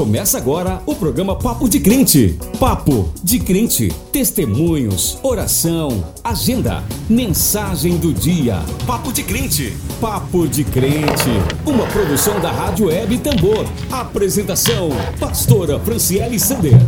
[0.00, 2.38] Começa agora o programa Papo de Crente.
[2.58, 3.94] Papo de Crente.
[4.10, 8.60] Testemunhos, oração, agenda, mensagem do dia.
[8.86, 9.76] Papo de Crente.
[10.00, 11.28] Papo de Crente.
[11.66, 13.66] Uma produção da Rádio Web Tambor.
[13.92, 16.78] Apresentação: Pastora Franciele Sander.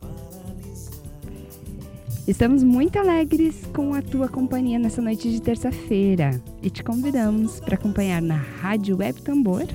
[2.25, 7.75] Estamos muito alegres com a tua companhia nessa noite de terça-feira e te convidamos para
[7.75, 9.67] acompanhar na Rádio Web Tambor,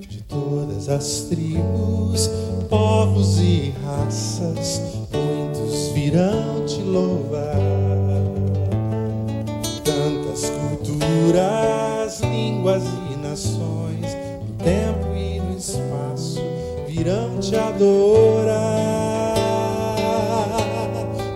[0.00, 2.28] De todas as tribos
[2.68, 4.82] povos e raças,
[5.12, 7.56] muitos virão te louvar.
[9.84, 14.16] Tantas culturas, línguas e nações,
[14.46, 16.40] no tempo e no espaço,
[16.86, 18.54] virão te adorar,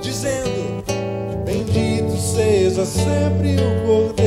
[0.01, 0.85] dizendo:
[1.45, 4.20] Bendito seja sempre o Cordeiro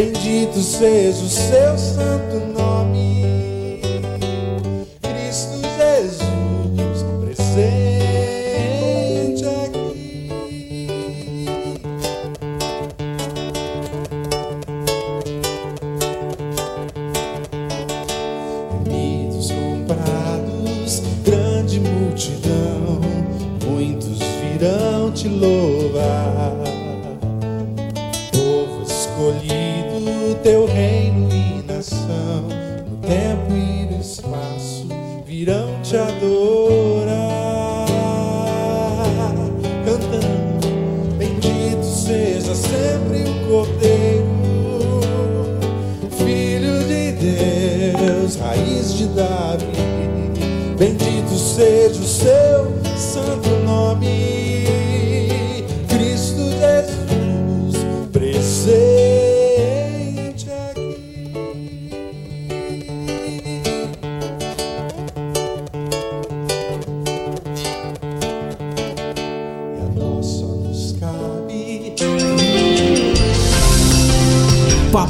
[0.00, 2.49] Bendito seja o seu santo nome,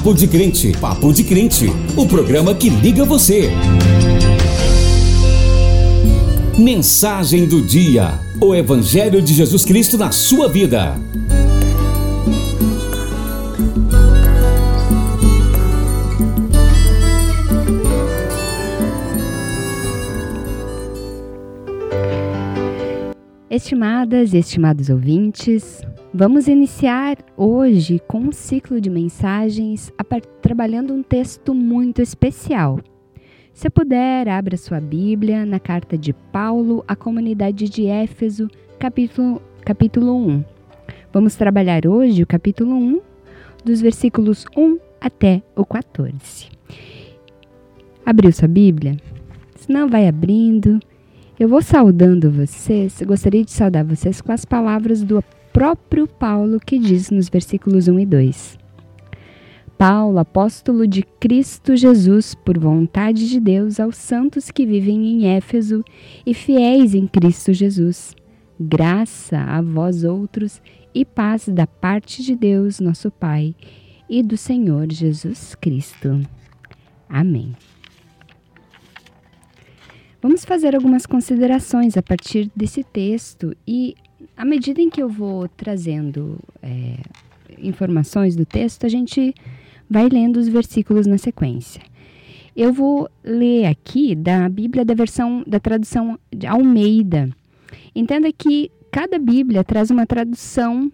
[0.00, 0.72] Papo de Crente.
[0.81, 1.66] Papo de Crente.
[1.94, 3.50] O programa que liga você.
[6.59, 8.19] Mensagem do dia.
[8.41, 10.99] O Evangelho de Jesus Cristo na sua vida.
[23.50, 25.82] Estimadas e estimados ouvintes,
[26.12, 29.93] vamos iniciar hoje com um ciclo de mensagens
[30.43, 32.81] trabalhando um texto muito especial.
[33.53, 38.49] Se puder, abra sua Bíblia na carta de Paulo à comunidade de Éfeso,
[38.79, 40.45] capítulo, capítulo 1.
[41.12, 43.01] Vamos trabalhar hoje o capítulo 1,
[43.65, 46.49] dos versículos 1 até o 14.
[48.05, 48.97] Abriu sua Bíblia?
[49.57, 50.81] Se não, vai abrindo
[51.39, 55.23] Eu vou saudando vocês, gostaria de saudar vocês com as palavras do
[55.61, 58.59] próprio Paulo que diz nos versículos 1 e 2.
[59.77, 65.85] Paulo, apóstolo de Cristo Jesus, por vontade de Deus, aos santos que vivem em Éfeso
[66.25, 68.17] e fiéis em Cristo Jesus.
[68.59, 70.62] Graça a vós outros
[70.95, 73.55] e paz da parte de Deus, nosso Pai,
[74.09, 76.23] e do Senhor Jesus Cristo.
[77.07, 77.55] Amém.
[80.23, 83.95] Vamos fazer algumas considerações a partir desse texto e,
[84.40, 86.96] à medida em que eu vou trazendo é,
[87.58, 89.34] informações do texto, a gente
[89.88, 91.82] vai lendo os versículos na sequência.
[92.56, 97.28] Eu vou ler aqui da Bíblia da versão da tradução de Almeida.
[97.94, 100.90] Entenda que cada Bíblia traz uma tradução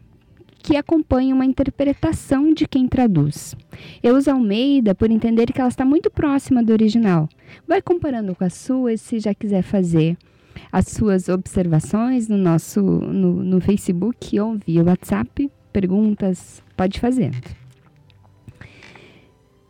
[0.59, 3.55] que acompanha uma interpretação de quem traduz.
[4.03, 7.29] Eu uso Almeida por entender que ela está muito próxima do original.
[7.65, 10.19] Vai comparando com a sua se já quiser fazer
[10.71, 17.33] as suas observações no nosso no, no Facebook ou via WhatsApp, perguntas, pode fazer.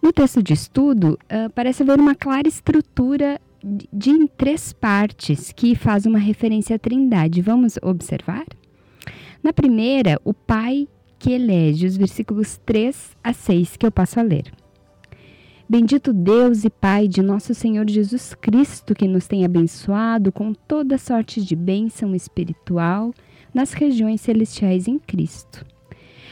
[0.02, 5.52] No texto de estudo, uh, parece haver uma clara estrutura de, de em três partes
[5.52, 7.42] que faz uma referência à Trindade.
[7.42, 8.44] Vamos observar?
[9.42, 10.86] Na primeira, o Pai
[11.18, 14.52] que elege, os versículos 3 a 6 que eu passo a ler.
[15.68, 20.96] Bendito Deus e Pai de nosso Senhor Jesus Cristo, que nos tem abençoado com toda
[20.96, 23.12] sorte de bênção espiritual
[23.52, 25.66] nas regiões celestiais em Cristo.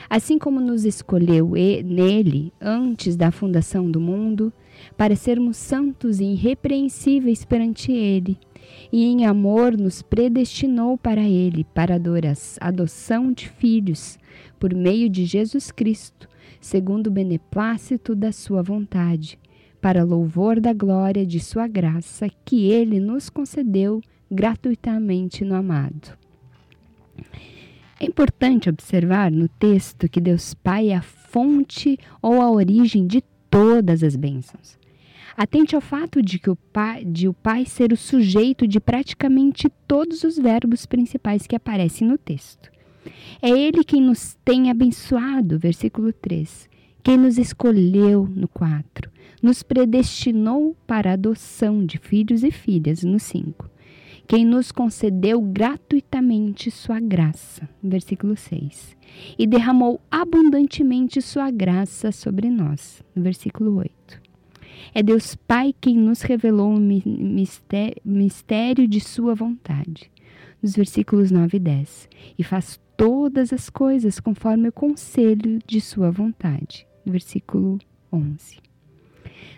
[0.09, 1.55] Assim como nos escolheu
[1.85, 4.53] nele antes da fundação do mundo,
[4.97, 8.39] para sermos santos e irrepreensíveis perante Ele,
[8.93, 14.17] e em amor nos predestinou para Ele, para a adoção de filhos,
[14.61, 16.29] por meio de Jesus Cristo,
[16.65, 19.39] segundo o beneplácito da Sua vontade,
[19.83, 24.01] para louvor da glória de Sua graça, que Ele nos concedeu
[24.31, 26.17] gratuitamente no amado.
[28.01, 33.23] É importante observar no texto que Deus Pai é a fonte ou a origem de
[33.51, 34.79] todas as bênçãos.
[35.37, 39.69] Atente ao fato de que o pai, de o pai ser o sujeito de praticamente
[39.87, 42.74] todos os verbos principais que aparecem no texto.
[43.41, 46.69] É ele quem nos tem abençoado, versículo 3.
[47.03, 49.11] Quem nos escolheu, no 4.
[49.43, 53.71] Nos predestinou para a adoção de filhos e filhas, no 5.
[54.27, 58.97] Quem nos concedeu gratuitamente sua graça, versículo 6.
[59.39, 64.23] E derramou abundantemente sua graça sobre nós, versículo 8.
[64.95, 70.11] É Deus Pai quem nos revelou o mistério de Sua vontade,
[70.63, 72.09] nos versículos 9 e 10,
[72.39, 77.79] e faz todas as coisas conforme o conselho de Sua vontade, versículo
[78.13, 78.59] 11.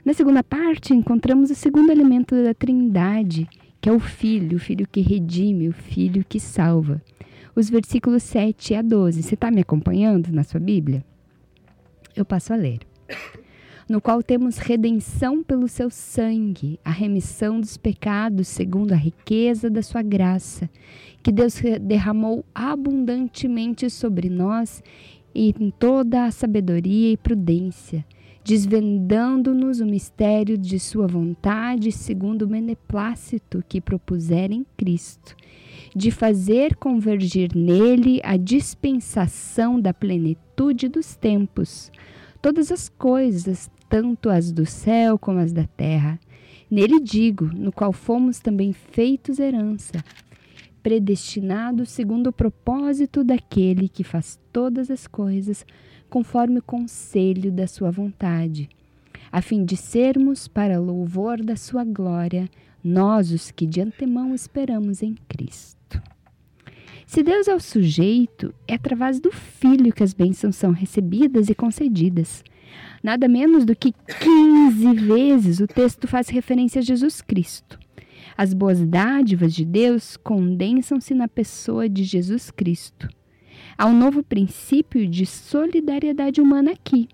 [0.05, 3.49] Na segunda parte, encontramos o segundo elemento da Trindade,
[3.81, 7.03] que é o Filho, o Filho que redime, o Filho que salva.
[7.55, 9.23] Os versículos 7 a 12.
[9.23, 11.05] Você está me acompanhando na sua Bíblia?
[12.15, 12.81] Eu passo a ler
[13.89, 19.81] no qual temos redenção pelo seu sangue, a remissão dos pecados segundo a riqueza da
[19.81, 20.69] sua graça,
[21.23, 24.83] que Deus derramou abundantemente sobre nós
[25.35, 28.05] em toda a sabedoria e prudência,
[28.43, 35.37] desvendando-nos o mistério de sua vontade segundo o beneplácito que propuser em Cristo,
[35.95, 41.91] de fazer convergir nele a dispensação da plenitude dos tempos,
[42.41, 46.19] todas as coisas, tanto as do céu como as da terra.
[46.71, 50.05] Nele digo, no qual fomos também feitos herança,
[50.83, 55.65] predestinados segundo o propósito daquele que faz todas as coisas
[56.09, 58.69] conforme o conselho da sua vontade,
[59.31, 62.49] a fim de sermos para louvor da sua glória,
[62.83, 66.01] nós os que de antemão esperamos em Cristo.
[67.07, 71.55] Se Deus é o sujeito, é através do Filho que as bênçãos são recebidas e
[71.55, 72.43] concedidas.
[73.07, 77.79] Nada menos do que 15 vezes o texto faz referência a Jesus Cristo.
[78.37, 83.09] As boas dádivas de Deus condensam-se na pessoa de Jesus Cristo.
[83.79, 87.09] Há um novo princípio de solidariedade humana aqui.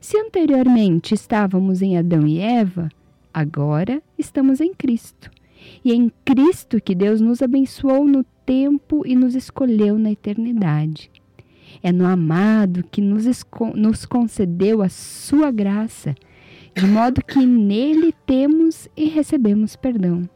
[0.00, 2.88] Se anteriormente estávamos em Adão e Eva,
[3.32, 5.32] agora estamos em Cristo.
[5.84, 11.10] E é em Cristo que Deus nos abençoou no tempo e nos escolheu na eternidade.
[11.82, 13.24] É no amado que nos,
[13.74, 16.14] nos concedeu a sua graça,
[16.74, 20.28] de modo que nele temos e recebemos perdão.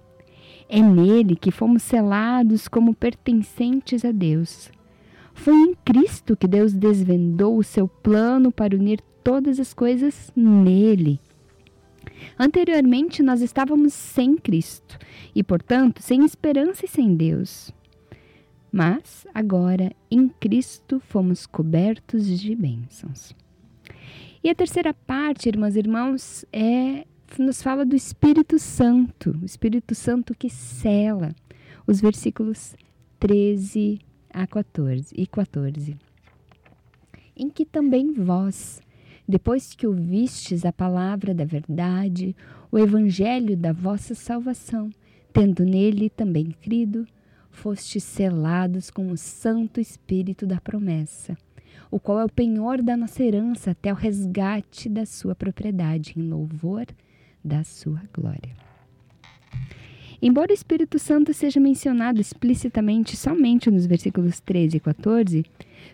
[0.68, 4.70] É nele que fomos selados como pertencentes a Deus.
[5.32, 11.20] Foi em Cristo que Deus desvendou o seu plano para unir todas as coisas nele.
[12.38, 14.98] Anteriormente, nós estávamos sem Cristo
[15.34, 17.72] e, portanto, sem esperança e sem Deus.
[18.70, 23.34] Mas, agora, em Cristo, fomos cobertos de bênçãos.
[24.42, 27.04] E a terceira parte, irmãs e irmãos, é
[27.38, 31.34] nos fala do Espírito Santo, o Espírito Santo que cela
[31.86, 32.74] os versículos
[33.20, 35.96] 13 a 14 e 14.
[37.36, 38.80] Em que também vós,
[39.26, 42.34] depois que ouvistes a palavra da verdade,
[42.70, 44.90] o evangelho da vossa salvação,
[45.32, 47.06] tendo nele também crido,
[47.58, 51.36] fostes selados com o Santo Espírito da promessa,
[51.90, 56.22] o qual é o penhor da nossa herança até o resgate da sua propriedade, em
[56.22, 56.86] louvor
[57.44, 58.56] da sua glória.
[60.22, 65.44] Embora o Espírito Santo seja mencionado explicitamente somente nos versículos 13 e 14,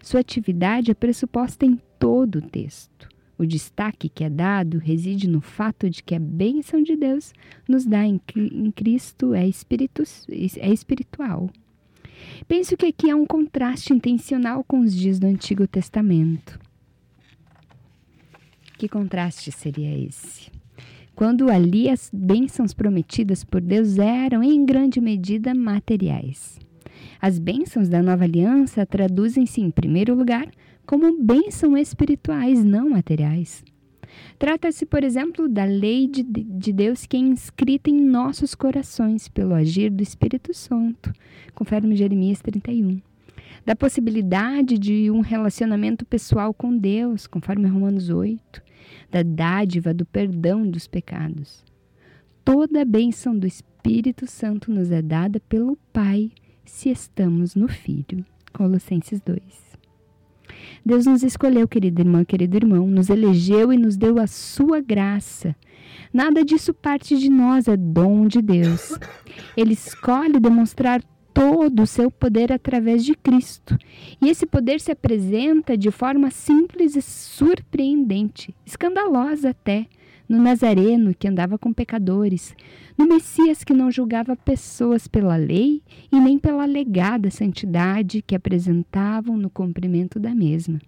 [0.02, 3.08] sua atividade é pressuposta em todo o texto.
[3.38, 7.32] O destaque que é dado reside no fato de que a bênção de Deus
[7.68, 11.50] nos dá em, em Cristo é, espiritu, é espiritual.
[12.46, 16.58] Penso que aqui há um contraste intencional com os dias do Antigo Testamento.
[18.78, 20.50] Que contraste seria esse?
[21.14, 26.58] quando ali as bênçãos prometidas por Deus eram, em grande medida, materiais.
[27.20, 30.48] As bênçãos da nova aliança traduzem-se, em primeiro lugar,
[30.86, 33.64] como bênçãos espirituais, não materiais.
[34.38, 39.54] Trata-se, por exemplo, da lei de, de Deus que é inscrita em nossos corações pelo
[39.54, 41.12] agir do Espírito Santo,
[41.54, 43.00] conforme Jeremias 31.
[43.64, 48.62] Da possibilidade de um relacionamento pessoal com Deus, conforme Romanos 8
[49.10, 51.64] da dádiva do perdão dos pecados.
[52.44, 56.30] Toda a bênção do Espírito Santo nos é dada pelo Pai
[56.64, 58.24] se estamos no Filho.
[58.52, 59.63] Colossenses 2.
[60.84, 65.54] Deus nos escolheu, querida irmã, querido irmão, nos elegeu e nos deu a sua graça.
[66.12, 68.98] Nada disso parte de nós, é dom de Deus.
[69.56, 71.02] Ele escolhe demonstrar
[71.32, 73.76] todo o seu poder através de Cristo.
[74.22, 79.86] E esse poder se apresenta de forma simples e surpreendente, escandalosa até,
[80.28, 82.54] no Nazareno que andava com pecadores,
[82.96, 89.36] no Messias que não julgava pessoas pela lei e nem pela alegada santidade que apresentavam
[89.36, 90.80] no cumprimento da mesma.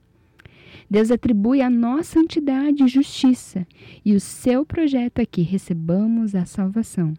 [0.88, 3.66] Deus atribui a nossa santidade justiça,
[4.04, 7.14] e o seu projeto é que recebamos a salvação.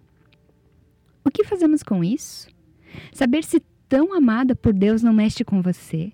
[1.23, 2.47] O que fazemos com isso?
[3.11, 6.13] Saber se tão amada por Deus não mexe com você.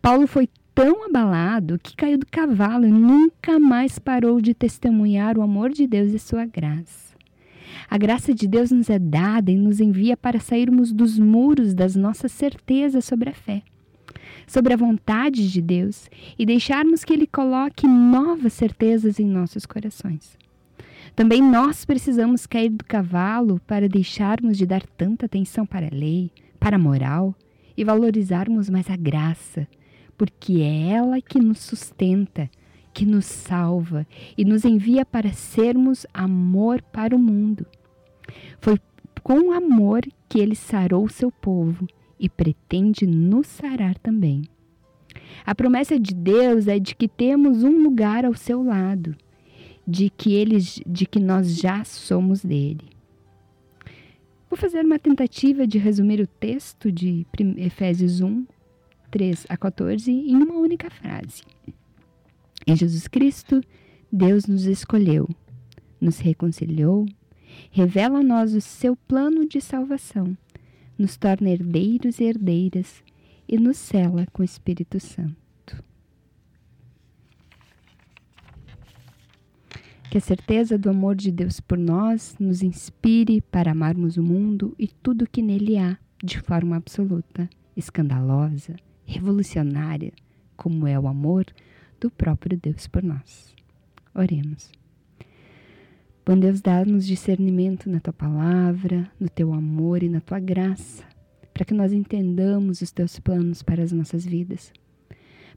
[0.00, 5.42] Paulo foi tão abalado que caiu do cavalo e nunca mais parou de testemunhar o
[5.42, 7.14] amor de Deus e sua graça.
[7.88, 11.94] A graça de Deus nos é dada e nos envia para sairmos dos muros das
[11.94, 13.62] nossas certezas sobre a fé,
[14.46, 20.36] sobre a vontade de Deus e deixarmos que Ele coloque novas certezas em nossos corações.
[21.14, 26.32] Também nós precisamos cair do cavalo para deixarmos de dar tanta atenção para a lei,
[26.58, 27.32] para a moral
[27.76, 29.68] e valorizarmos mais a graça,
[30.16, 32.50] porque é ela que nos sustenta,
[32.92, 34.06] que nos salva
[34.36, 37.66] e nos envia para sermos amor para o mundo.
[38.60, 38.78] Foi
[39.22, 41.86] com amor que ele sarou seu povo
[42.18, 44.42] e pretende nos sarar também.
[45.44, 49.16] A promessa de Deus é de que temos um lugar ao seu lado
[49.86, 52.88] de que eles, de que nós já somos dele.
[54.48, 58.46] Vou fazer uma tentativa de resumir o texto de Efésios 1,
[59.14, 61.44] 3 a 14 em uma única frase.
[62.66, 63.60] Em Jesus Cristo,
[64.10, 65.28] Deus nos escolheu,
[66.00, 67.06] nos reconciliou,
[67.70, 70.36] revela a nós o seu plano de salvação,
[70.98, 73.04] nos torna herdeiros e herdeiras
[73.46, 75.84] e nos cela com o Espírito Santo.
[80.10, 84.74] Que a certeza do amor de Deus por nós nos inspire para amarmos o mundo
[84.76, 88.74] e tudo que nele há de forma absoluta, escandalosa,
[89.04, 90.12] revolucionária,
[90.56, 91.46] como é o amor
[92.00, 93.54] do próprio Deus por nós.
[94.14, 94.70] Oremos.
[96.26, 101.04] Bom Deus, dá-nos discernimento na tua palavra, no teu amor e na tua graça,
[101.52, 104.72] para que nós entendamos os teus planos para as nossas vidas.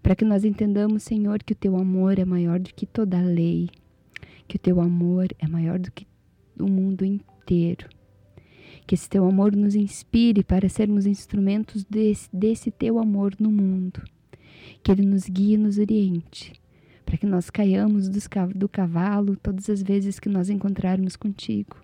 [0.03, 3.69] Para que nós entendamos, Senhor, que o teu amor é maior do que toda lei,
[4.47, 6.05] que o teu amor é maior do que
[6.59, 7.87] o mundo inteiro.
[8.87, 14.01] Que esse teu amor nos inspire para sermos instrumentos desse, desse teu amor no mundo.
[14.81, 16.53] Que ele nos guie e nos oriente,
[17.05, 21.75] para que nós caiamos do cavalo todas as vezes que nós encontrarmos contigo.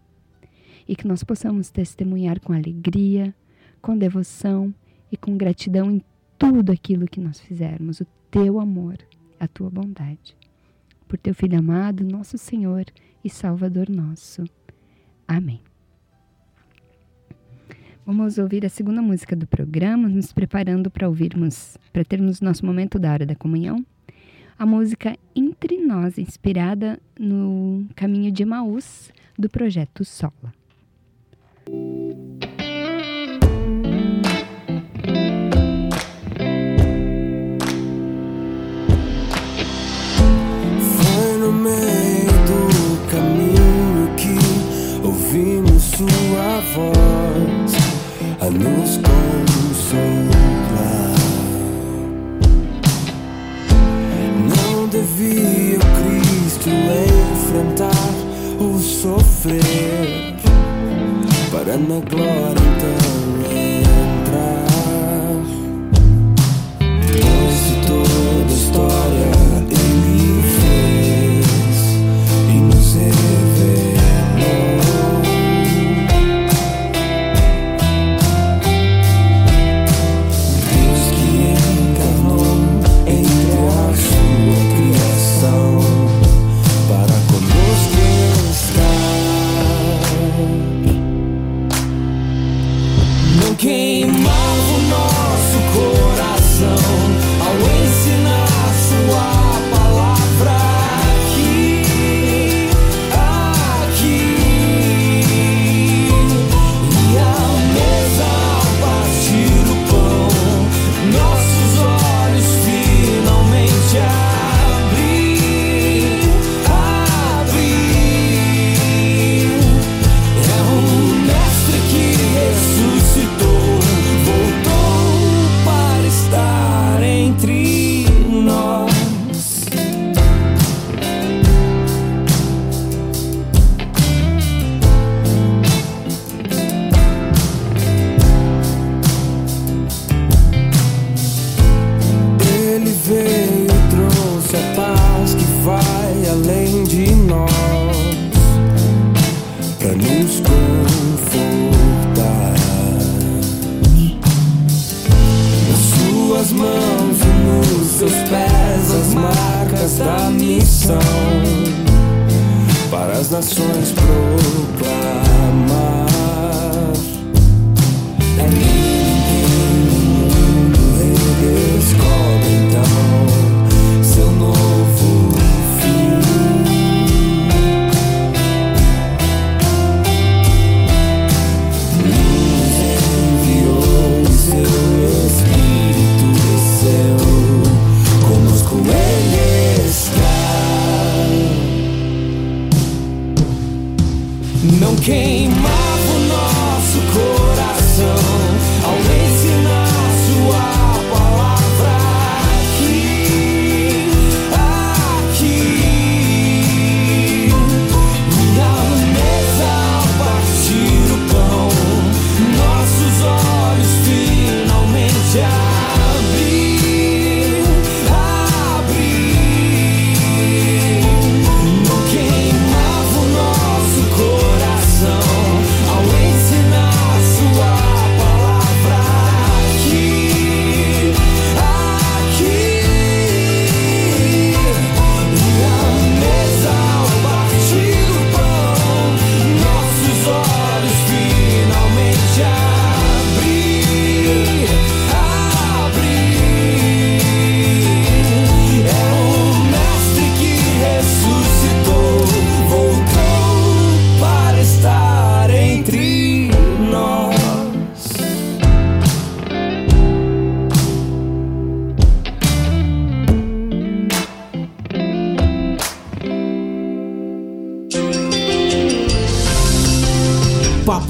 [0.88, 3.36] E que nós possamos testemunhar com alegria,
[3.82, 4.74] com devoção
[5.12, 6.02] e com gratidão em
[6.40, 8.98] tudo aquilo que nós fizermos, o teu amor,
[9.40, 10.36] a tua bondade
[11.14, 12.86] por teu Filho amado, nosso Senhor
[13.24, 14.44] e Salvador nosso.
[15.28, 15.62] Amém.
[18.06, 23.00] Vamos ouvir a segunda música do programa, nos preparando para ouvirmos, para termos nosso momento
[23.00, 23.86] da hora da comunhão.
[24.60, 30.54] A música Entre Nós, inspirada no caminho de Maús do projeto Sola.
[40.92, 44.36] Foi no meio do caminho que
[45.08, 47.23] ouvimos sua voz
[48.44, 50.34] a nos consolar.
[54.50, 56.70] Não devia Cristo
[57.32, 58.12] enfrentar
[58.60, 60.36] o sofrer
[61.52, 62.63] para na glória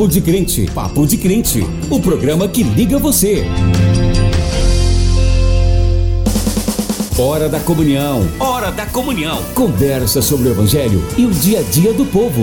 [0.04, 3.46] Papo de Crente, Papo de Crente, o programa que liga você.
[7.18, 9.42] Hora da Comunhão, Hora da Comunhão.
[9.56, 12.42] Conversa sobre o Evangelho e o dia a dia do povo.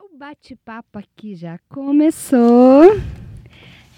[0.00, 2.98] O bate-papo aqui já começou.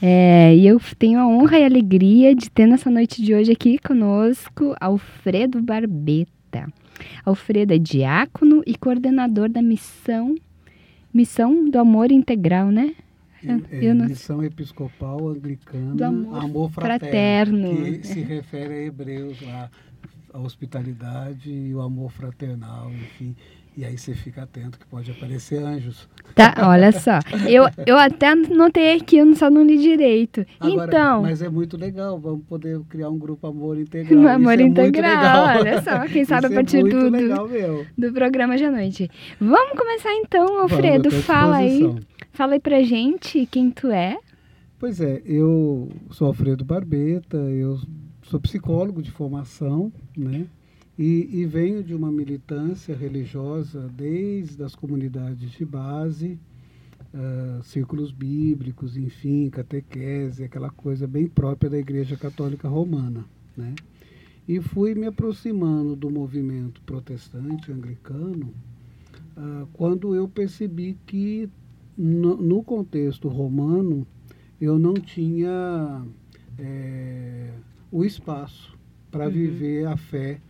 [0.02, 3.52] É, e eu tenho a honra e a alegria de ter nessa noite de hoje
[3.52, 6.66] aqui conosco Alfredo Barbeta.
[7.24, 10.34] Alfredo é diácono e coordenador da missão
[11.16, 12.94] Missão do Amor Integral, né?
[13.44, 17.98] É, Eu não- Missão Episcopal Anglicana Do amor Amor Fraterno, fraterno.
[18.00, 19.70] que se refere a Hebreus lá.
[20.34, 23.34] a hospitalidade e o amor fraternal, enfim.
[23.76, 26.08] E aí você fica atento que pode aparecer anjos.
[26.34, 27.18] Tá, olha só.
[27.46, 30.46] Eu, eu até notei aqui, eu só não li direito.
[30.58, 31.22] Agora, então.
[31.22, 34.16] Mas é muito legal, vamos poder criar um grupo Amor Integral.
[34.16, 38.12] Um amor Isso é integral, olha só, quem sabe Isso a partir é do, do,
[38.14, 39.10] programa de à noite.
[39.38, 41.10] Vamos começar então, Alfredo.
[41.10, 41.94] Vamos, fala aí.
[42.32, 44.16] Fala aí pra gente quem tu é.
[44.78, 47.78] Pois é, eu sou Alfredo Barbeta, eu
[48.22, 50.46] sou psicólogo de formação, né?
[50.98, 56.38] E, e venho de uma militância religiosa desde as comunidades de base,
[57.12, 63.24] ah, círculos bíblicos, enfim, catequese, aquela coisa bem própria da Igreja Católica Romana,
[63.56, 63.74] né?
[64.48, 68.54] E fui me aproximando do movimento protestante anglicano
[69.36, 71.48] ah, quando eu percebi que
[71.96, 74.06] no, no contexto romano
[74.60, 76.02] eu não tinha
[76.58, 77.50] eh,
[77.90, 78.76] o espaço
[79.10, 79.30] para Uhum.
[79.30, 80.40] viver a fé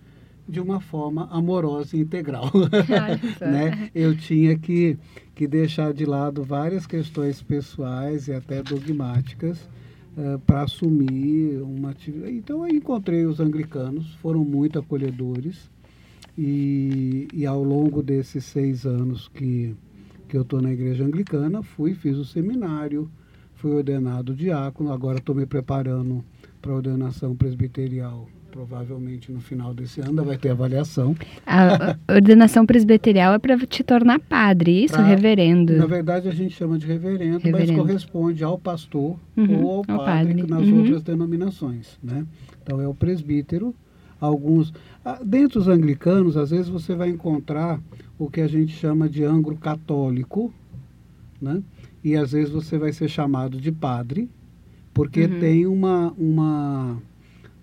[0.49, 2.51] de uma forma amorosa e integral.
[3.41, 3.91] Né?
[3.95, 4.99] Eu tinha que,
[5.35, 9.69] que deixar de lado várias questões pessoais e até dogmáticas
[10.47, 12.33] para assumir uma atividade.
[12.33, 15.71] Então eu encontrei os anglicanos, foram muito acolhedores
[16.39, 19.75] e, e ao longo desses seis anos que,
[20.29, 23.11] que eu estou na igreja anglicana, fui, fiz o seminário,
[23.55, 26.25] fui ordenado diácono, agora estou me preparando
[26.61, 28.29] para a ordenação presbiterial.
[28.61, 31.15] Provavelmente no final desse ano vai ter avaliação.
[31.47, 35.75] A ordenação presbiterial é para te tornar padre, isso, Pra- reverendo.
[35.77, 37.73] Na verdade, a gente chama de reverendo, Reverendo.
[37.75, 40.47] mas corresponde ao pastor Uhum, ou ao ao padre, padre.
[40.51, 40.79] nas Uhum.
[40.79, 41.99] outras denominações.
[42.03, 42.25] Né?
[42.63, 43.75] Então, é o presbítero.
[44.19, 44.73] Alguns.
[45.05, 47.79] ah, Dentro dos anglicanos, às vezes você vai encontrar
[48.19, 50.51] o que a gente chama de anglo-católico,
[51.39, 51.63] né?
[52.03, 54.31] e às vezes você vai ser chamado de padre,
[54.95, 55.41] porque Uhum.
[55.41, 56.97] tem uma, uma,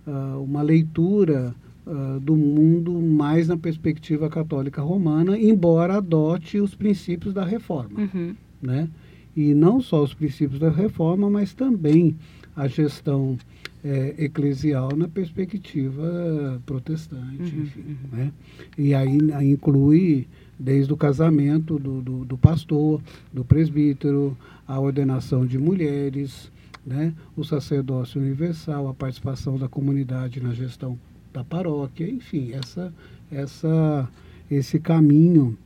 [0.07, 1.53] ah, uma leitura
[1.85, 8.35] ah, do mundo mais na perspectiva católica romana, embora adote os princípios da reforma Uhum.
[8.61, 8.87] né?
[9.35, 12.15] E não só os princípios da reforma, mas também
[12.55, 13.35] a gestão
[13.83, 18.31] eh, eclesial na perspectiva protestante, Uhum, enfim, né?
[18.77, 20.27] E aí, aí inclui
[20.59, 23.01] desde o casamento do, do, do pastor,
[23.33, 24.37] do presbítero,
[24.67, 26.51] a ordenação de mulheres,
[26.85, 27.13] né?
[27.35, 30.97] O sacerdócio universal, a participação da comunidade na gestão
[31.33, 32.93] da paróquia, enfim, essa,
[33.31, 34.07] essa,
[34.49, 35.57] esse caminho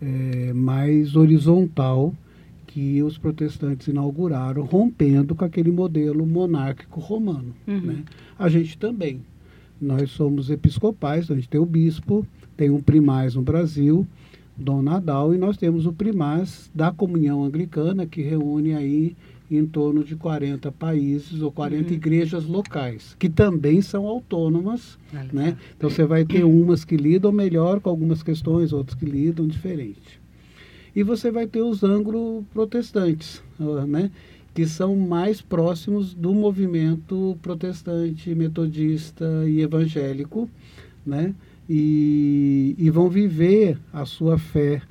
[0.00, 2.12] eh, mais horizontal
[2.66, 7.54] que os protestantes inauguraram, rompendo com aquele modelo monárquico romano.
[7.66, 7.80] Uhum.
[7.80, 8.04] Né?
[8.38, 9.20] A gente também.
[9.80, 14.06] Nós somos episcopais, a gente tem o bispo, tem um primaz no Brasil,
[14.56, 19.16] Dom Nadal, e nós temos o primaz da comunhão anglicana, que reúne aí
[19.50, 21.94] em torno de 40 países ou 40 Uhum.
[21.94, 25.56] igrejas locais, que também são autônomas Olha né?
[25.76, 30.20] Então você vai ter umas que lidam melhor com algumas questões, outras que lidam diferente.
[30.94, 34.10] E você vai ter os anglo-protestantes, ah, né?
[34.54, 40.48] que são mais próximos do movimento protestante, metodista e evangélico,
[41.06, 41.34] né?
[41.68, 44.82] e, e vão viver a sua fé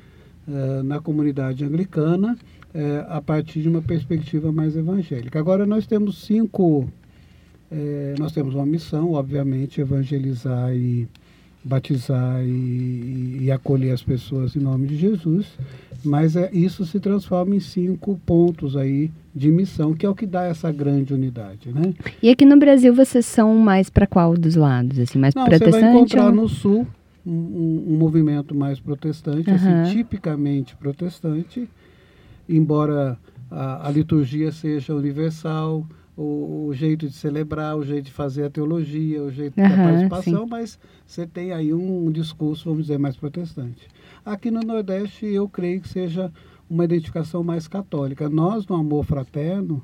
[0.47, 2.37] ah, na comunidade anglicana
[2.73, 5.39] eh, a partir de uma perspectiva mais evangélica.
[5.39, 6.87] Agora nós temos cinco
[7.73, 11.07] é, nós temos uma missão, obviamente, evangelizar e
[11.63, 15.45] batizar e, e acolher as pessoas em nome de Jesus,
[16.03, 20.25] mas é, isso se transforma em cinco pontos aí de missão, que é o que
[20.25, 21.93] dá essa grande unidade, né?
[22.21, 24.99] E aqui no Brasil vocês são mais para qual dos lados?
[24.99, 25.95] Assim, mais Não, você vai protestante?
[25.95, 26.85] encontrar ou- no Sul
[27.25, 29.83] um, um- um movimento mais protestante, Aham.
[29.83, 31.69] assim, tipicamente protestante,
[32.55, 33.17] embora
[33.49, 35.85] a, a liturgia seja universal,
[36.15, 39.83] o, o jeito de celebrar, o jeito de fazer a teologia, o jeito da Aham,
[39.83, 43.87] participação, mas você tem aí um, discurso, vamos dizer, mais protestante.
[44.25, 46.31] Aqui no Nordeste, eu creio que seja
[46.69, 48.29] uma identificação mais católica.
[48.29, 49.83] Nós, no Amor Fraterno,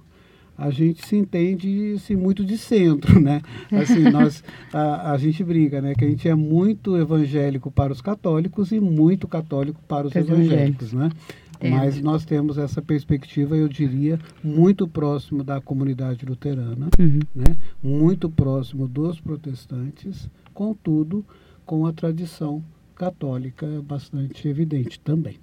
[0.58, 3.41] a gente se entende assim, muito de centro, né?
[3.71, 5.93] Assim, nós, a, a gente briga, né?
[5.93, 10.21] Que a gente é muito evangélico para os católicos e muito católico para os Para
[10.21, 11.10] os evangélicos, né?
[11.59, 11.71] Entendo.
[11.75, 17.19] Mas nós temos essa perspectiva, eu diria, muito próximo da comunidade luterana, Uhum.
[17.35, 17.57] né?
[17.81, 21.25] Muito próximo dos protestantes, contudo,
[21.65, 22.63] com a tradição
[22.95, 25.37] católica bastante evidente também.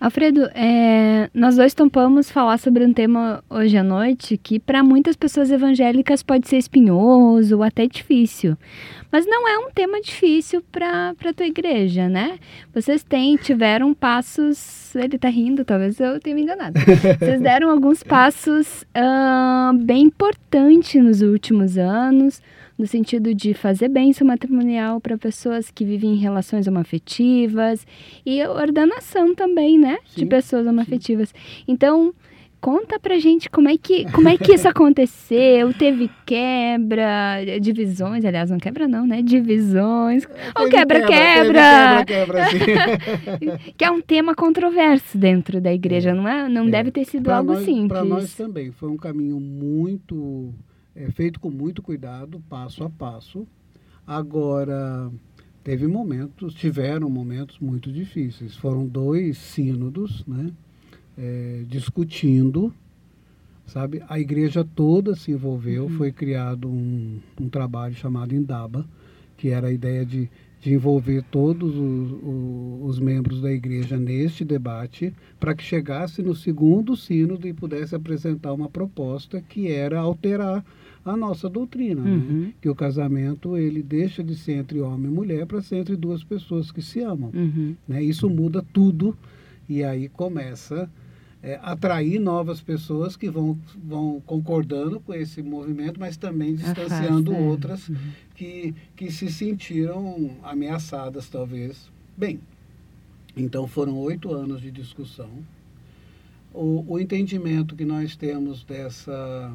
[0.00, 5.16] Alfredo, é, nós dois topamos falar sobre um tema hoje à noite que para muitas
[5.16, 8.56] pessoas evangélicas pode ser espinhoso ou até difícil.
[9.10, 12.38] Mas não é um tema difícil para a tua igreja, né?
[12.72, 14.94] Vocês têm, tiveram passos.
[14.94, 16.78] Ele tá rindo, talvez eu tenha me enganado.
[17.18, 22.40] Vocês deram alguns passos uh, bem importantes nos últimos anos
[22.78, 27.84] no sentido de fazer bênção matrimonial para pessoas que vivem em relações homoafetivas
[28.24, 31.30] e ordenação também, né, sim, de pessoas homoafetivas.
[31.30, 31.64] Sim.
[31.66, 32.14] Então,
[32.60, 38.50] conta pra gente como é que como é que isso aconteceu, teve quebra, divisões, aliás,
[38.50, 39.22] não quebra não, né?
[39.22, 40.26] Divisões.
[40.56, 42.04] Ou quebra-quebra.
[42.04, 46.48] Quebra, quebra, que é um tema controverso dentro da igreja, é, não é?
[46.48, 46.70] Não é.
[46.70, 47.88] deve ter sido pra algo nós, simples.
[47.88, 50.54] Para nós também, foi um caminho muito
[50.98, 53.46] é feito com muito cuidado, passo a passo.
[54.04, 55.10] Agora,
[55.62, 58.56] teve momentos, tiveram momentos muito difíceis.
[58.56, 60.50] Foram dois sínodos, né?
[61.16, 62.74] É, discutindo,
[63.64, 64.02] sabe?
[64.08, 65.90] A igreja toda se envolveu, uhum.
[65.90, 68.84] foi criado um, um trabalho chamado Indaba,
[69.36, 70.28] que era a ideia de
[70.60, 76.34] de envolver todos os, os, os, membros da igreja neste debate, para que chegasse no
[76.34, 80.64] segundo sínodo e pudesse apresentar uma proposta que era alterar
[81.12, 82.10] a nossa doutrina, né?
[82.10, 82.40] uhum.
[82.40, 82.52] né?
[82.60, 86.22] que o casamento ele deixa de ser entre homem e mulher para ser entre duas
[86.22, 87.30] pessoas que se amam.
[87.34, 87.74] Uhum.
[87.86, 88.02] Né?
[88.02, 89.16] Isso muda tudo
[89.68, 90.90] e aí começa
[91.42, 97.88] é, atrair novas pessoas que vão, vão concordando com esse movimento, mas também distanciando outras
[97.88, 97.96] uhum.
[98.34, 101.90] que, que se sentiram ameaçadas, talvez.
[102.16, 102.40] Bem,
[103.36, 105.30] então foram oito anos de discussão.
[106.52, 109.52] O, o entendimento que nós temos dessa,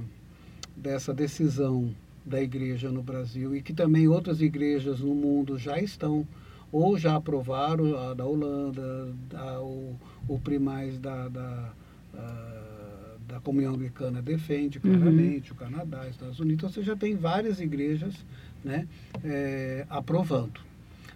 [0.75, 1.93] dessa decisão
[2.25, 6.25] da igreja no Brasil e que também outras igrejas no mundo já estão
[6.71, 9.95] ou já aprovaram a da Holanda, a, o,
[10.27, 11.73] o primaz da, da,
[12.15, 14.97] a, da comunhão anglicana defende uhum.
[14.97, 15.57] claramente, uhum.
[15.57, 18.25] o Canadá, Estados Unidos, então você já tem várias igrejas
[18.63, 18.87] né,
[19.23, 20.59] é, aprovando.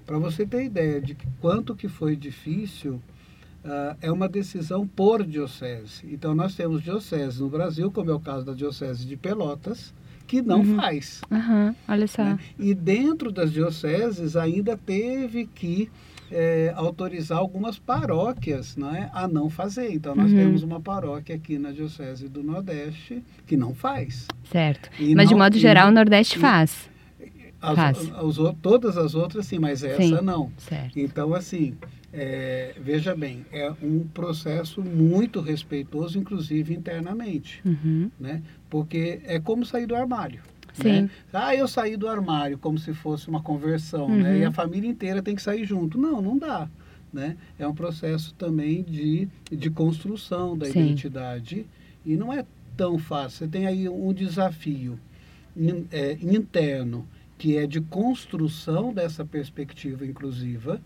[0.06, 3.02] Para você ter ideia de quanto que foi difícil,
[3.68, 6.02] uh, é uma decisão por diocese.
[6.06, 9.94] Então nós temos dioceses no Brasil, como é o caso da diocese de Pelotas,
[10.26, 10.76] que não uhum.
[10.78, 11.22] faz.
[11.30, 11.76] Uhum.
[11.88, 12.24] Olha só.
[12.24, 12.40] Né?
[12.58, 15.90] E dentro das dioceses ainda teve que
[16.32, 19.94] é, autorizar algumas paróquias né, a não fazer.
[19.94, 20.38] Então, nós uhum.
[20.38, 24.28] temos uma paróquia aqui na Diocese do Nordeste que não faz.
[24.52, 24.90] Certo.
[25.00, 26.90] E mas, não, de modo geral, e, o Nordeste e, faz.
[27.62, 27.98] As, faz.
[27.98, 30.22] As, as, todas as outras, sim, mas essa sim.
[30.22, 30.52] não.
[30.58, 31.00] Certo.
[31.00, 31.76] Então, assim,
[32.14, 37.62] é, veja bem, é um processo muito respeitoso, inclusive internamente.
[37.66, 38.10] Uhum.
[38.20, 38.42] Né?
[38.70, 40.42] Porque é como sair do armário.
[40.74, 41.02] Sim.
[41.04, 41.10] Né?
[41.34, 44.22] Ah, eu saí do armário como se fosse uma conversão, uhum.
[44.22, 44.40] né?
[44.40, 45.98] E a família inteira tem que sair junto.
[45.98, 46.70] Não, não dá.
[47.12, 47.36] Né?
[47.58, 50.82] É um processo também de, de construção da Sim.
[50.82, 51.66] identidade
[52.06, 53.40] e não é tão fácil.
[53.40, 55.00] Você tem aí um desafio
[55.56, 60.82] in, é, interno que é de construção dessa perspectiva inclusiva.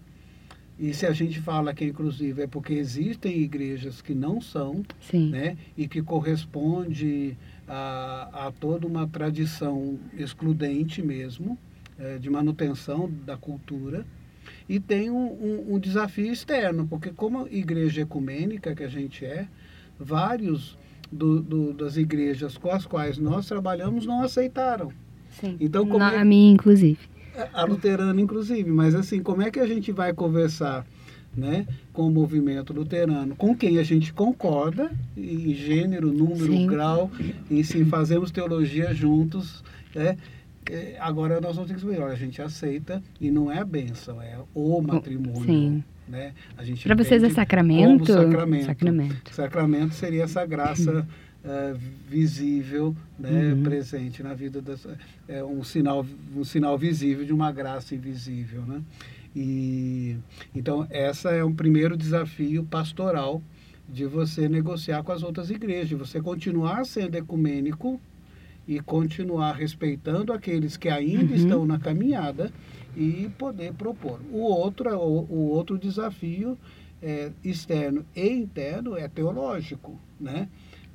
[0.79, 4.83] E se a gente fala que é inclusiva é porque existem igrejas que não são,
[4.99, 5.29] Sim.
[5.29, 5.57] né?
[5.77, 11.57] E que corresponde a, a toda uma tradição excludente mesmo,
[11.99, 14.05] é, de manutenção da cultura,
[14.67, 19.47] e tem um, um, um, desafio externo, porque como igreja ecumênica que a gente é,
[19.99, 20.77] vários
[21.11, 24.91] do, do, das igrejas com as quais nós trabalhamos não aceitaram.
[25.29, 26.99] Sim, então, como Na, é, a minha, inclusive.
[27.53, 28.69] A luterana, inclusive.
[28.69, 30.85] Mas, assim, como é que a gente vai conversar
[31.35, 36.67] né, com o movimento luterano, com quem a gente concorda em gênero, número, sim.
[36.67, 37.09] grau,
[37.49, 39.63] e sim fazemos teologia juntos.
[39.95, 40.17] Né?
[40.69, 44.21] É, agora nós vamos ter que saber, a gente aceita e não é a bênção,
[44.21, 45.45] é o matrimônio.
[45.45, 45.83] Sim.
[46.07, 46.33] Né?
[46.83, 48.05] Para vocês é sacramento?
[48.05, 48.65] sacramento?
[48.65, 49.33] Sacramento.
[49.33, 51.07] Sacramento seria essa graça
[51.43, 53.63] uh, visível, né, uhum.
[53.63, 54.87] presente na vida das,
[55.27, 58.81] é um sinal, um sinal visível de uma graça invisível, né?
[59.35, 60.17] E
[60.53, 63.41] então essa é um primeiro desafio pastoral
[63.87, 67.99] de você negociar com as outras igrejas, de você continuar sendo ecumênico
[68.67, 71.35] e continuar respeitando aqueles que ainda uhum.
[71.35, 72.51] estão na caminhada
[72.95, 74.19] e poder propor.
[74.31, 76.57] O outro, o, o outro desafio
[77.01, 80.47] é, externo e interno é teológico, né?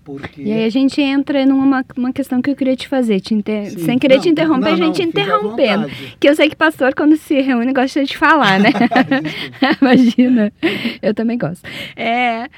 [0.07, 0.41] Porque...
[0.41, 3.77] E aí a gente entra numa uma questão que eu queria te fazer, te inter...
[3.77, 5.89] sem querer não, te interromper, não, a gente interrompendo.
[6.21, 8.71] Que eu sei que pastor, quando se reúne, gosta de falar, né?
[9.83, 10.53] Imagina.
[11.03, 11.69] Eu também gosto.
[11.97, 12.49] É,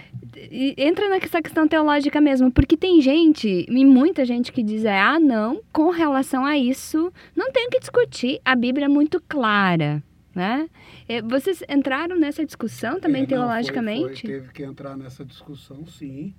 [0.77, 5.63] entra nessa questão teológica mesmo, porque tem gente, e muita gente que diz, ah, não,
[5.73, 10.03] com relação a isso, não tem o que discutir, a Bíblia é muito clara.
[10.35, 10.69] Né?
[11.09, 14.21] É, vocês entraram nessa discussão também É, não, teologicamente?
[14.23, 16.33] foi- foi, teve que entrar nessa discussão, sim.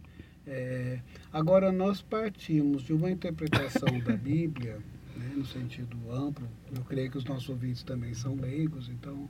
[0.52, 1.00] É,
[1.32, 4.80] agora, nós partimos de uma interpretação da Bíblia,
[5.16, 9.30] né, no sentido amplo, eu creio que os nossos ouvintes também são leigos, então,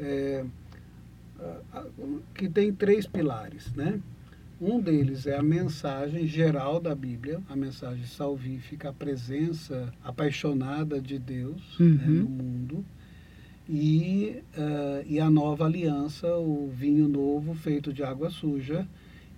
[0.00, 0.44] é,
[2.34, 4.00] que tem três pilares, né?
[4.60, 11.18] Um deles é a mensagem geral da Bíblia, a mensagem salvífica, a presença apaixonada de
[11.18, 12.14] Deus né, Uhum.
[12.22, 12.84] no mundo
[13.68, 18.86] e, ah, e a nova aliança, o vinho novo feito de água suja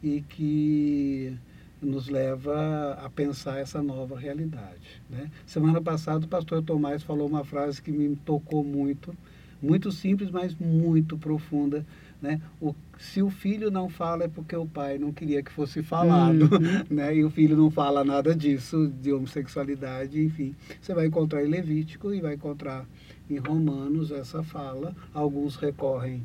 [0.03, 1.37] e que
[1.81, 5.03] nos leva a pensar essa nova realidade.
[5.09, 5.31] Né?
[5.45, 9.15] Semana passada o pastor Tomás falou uma frase que me tocou muito,
[9.61, 11.85] muito simples, mas muito profunda.
[12.21, 12.41] Né?
[12.61, 16.49] O, se o filho não fala é porque o pai não queria que fosse falado,
[16.89, 17.15] né?
[17.15, 20.55] e o filho não fala nada disso, de homossexualidade, enfim.
[20.81, 22.87] Você vai encontrar em Levítico e vai encontrar
[23.29, 24.95] em Romanos essa fala.
[25.13, 26.25] Alguns recorrem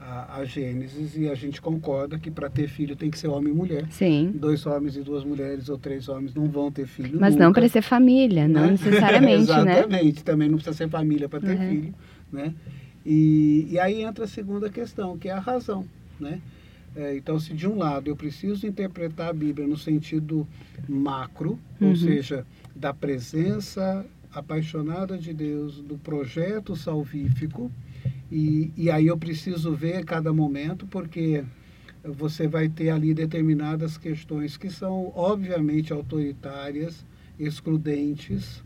[0.00, 3.52] a, a Gênesis e a gente concorda que para ter filho tem que ser homem
[3.52, 3.86] e mulher.
[3.90, 4.30] Sim.
[4.34, 7.60] Dois homens e duas mulheres ou três homens não vão ter filho Mas não nunca,
[7.60, 8.70] para ser família, não né?
[8.72, 9.72] necessariamente, né?
[9.78, 11.68] Exatamente, também não precisa ser família para ter Uhum.
[11.68, 11.94] filho,
[12.32, 12.54] né?
[13.04, 15.84] E, e aí entra a segunda questão, que é a razão,
[16.20, 16.40] né?
[16.96, 20.46] É, então, se de um lado eu preciso interpretar a Bíblia no sentido
[20.88, 21.90] macro, Uhum.
[21.90, 27.70] ou seja, da presença apaixonada de Deus, do projeto salvífico,
[28.30, 31.44] e, e aí eu preciso ver cada momento, porque
[32.04, 37.04] você vai ter ali determinadas questões que são obviamente autoritárias,
[37.38, 38.62] excludentes,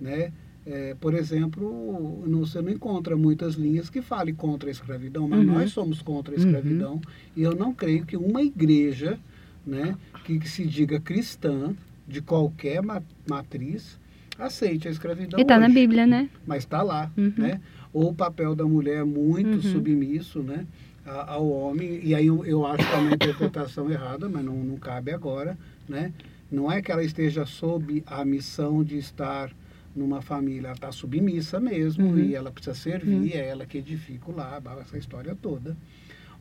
[0.00, 0.32] né?
[0.66, 5.40] É, por exemplo, não, você não encontra muitas linhas que falem contra a escravidão, mas
[5.40, 5.46] Uhum.
[5.54, 7.00] nós somos contra a escravidão
[7.34, 9.18] e eu não creio que uma igreja,
[9.66, 11.74] né, que, que se diga cristã
[12.06, 13.98] de qualquer ma- matriz
[14.38, 15.40] aceite a escravidão.
[15.40, 16.28] E tá na Bíblia, né?
[16.46, 17.32] mas está lá, Uhum.
[17.38, 17.60] né?
[17.92, 19.62] Ou o papel da mulher muito Uhum.
[19.62, 20.66] submisso, né?
[21.04, 24.76] Ao homem, e aí eu, eu acho que é uma interpretação errada, mas não, não
[24.76, 26.12] cabe agora, né?
[26.52, 29.50] Não é que ela esteja sob a missão de estar
[29.96, 32.18] numa família, ela está submissa mesmo, Uhum.
[32.18, 35.76] e ela precisa servir, é ela que edifica o lar, essa história toda.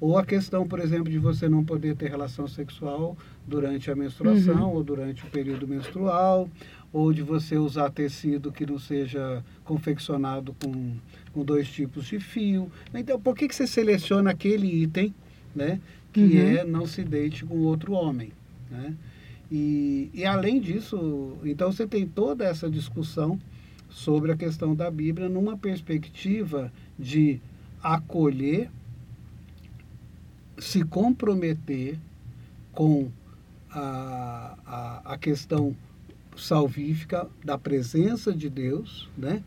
[0.01, 4.69] Ou a questão, por exemplo, de você não poder ter relação sexual durante a menstruação
[4.69, 4.75] Uhum.
[4.75, 6.47] ou durante o período menstrual,
[6.91, 10.93] ou de você usar tecido que não seja confeccionado com,
[11.31, 12.71] com dois tipos de fio.
[12.93, 15.13] Então, por que, que você seleciona aquele item,
[15.55, 15.79] né,
[16.11, 16.39] que Uhum.
[16.39, 18.31] é não se deite com outro homem,
[18.69, 18.95] né?
[19.51, 23.39] E, e além disso, então você tem toda essa discussão
[23.89, 27.41] sobre a questão da Bíblia numa perspectiva de
[27.81, 28.69] acolher,
[30.59, 31.97] se comprometer
[32.71, 33.09] com
[33.71, 35.75] a, a, a questão
[36.39, 39.43] salvífica da presença de Deus, né?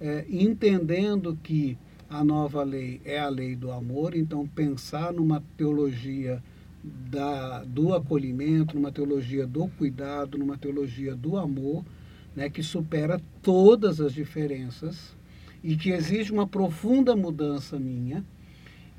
[0.00, 1.76] É, entendendo que
[2.08, 6.42] a nova lei é a lei do amor, então pensar numa teologia
[6.82, 11.84] da, do acolhimento, numa teologia do cuidado, numa teologia do amor,
[12.34, 15.14] né, que supera todas as diferenças
[15.62, 18.24] e que exige uma profunda mudança minha.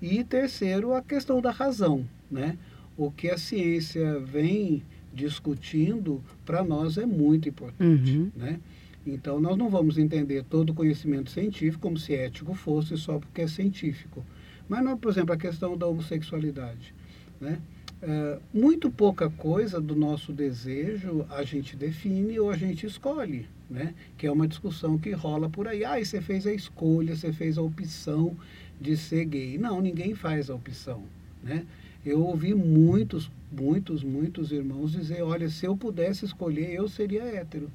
[0.02, 2.58] E terceiro, a questão da razão, né?
[2.98, 8.32] O que a ciência vem discutindo para nós é muito importante, Uhum.
[8.36, 8.60] né?
[9.06, 13.41] Então nós não vamos entender todo o conhecimento científico como se ético fosse só porque
[13.41, 14.24] é científico.
[14.69, 16.93] Mas, não, por exemplo, a questão da homossexualidade,
[17.39, 17.60] né?
[18.04, 23.93] É, muito pouca coisa do nosso desejo a gente define ou a gente escolhe, né?
[24.17, 25.84] Que é uma discussão que rola por aí.
[25.86, 28.36] Ah, e você fez a escolha, você fez a opção
[28.80, 29.58] de ser gay.
[29.58, 31.04] Não, ninguém faz a opção,
[31.43, 31.63] né?
[32.06, 37.70] Eu ouvi muitos, muitos, muitos irmãos dizer, olha, se eu pudesse escolher, eu seria hétero.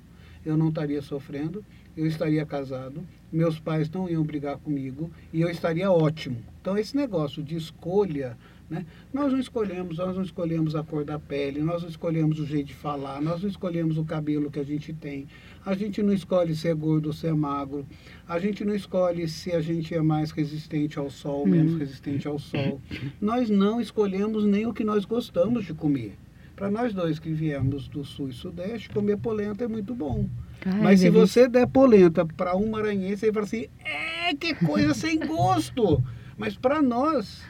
[0.44, 1.64] Eu não estaria sofrendo,
[1.96, 6.38] eu estaria casado, meus pais não iam brigar comigo e eu estaria ótimo.
[6.60, 8.36] Então, esse negócio de escolha,
[8.68, 8.84] né?
[9.12, 12.68] Nós não escolhemos, nós não escolhemos a cor da pele, nós não escolhemos o jeito
[12.68, 15.26] de falar, nós não escolhemos o cabelo que a gente tem,
[15.66, 17.84] a gente não escolhe se é gordo ou se é magro,
[18.28, 22.38] a gente não escolhe se a gente é mais resistente ao sol, menos resistente ao
[22.38, 22.80] sol.
[23.20, 26.14] Nós não escolhemos nem o que nós gostamos de comer.
[26.54, 30.26] Para nós dois que viemos do sul e sudeste, comer polenta é muito bom.
[30.64, 31.26] Ai, Mas se delícia.
[31.26, 36.02] você der polenta para um maranhense, ele fala assim: é, que coisa sem gosto.
[36.38, 37.42] Mas para nós,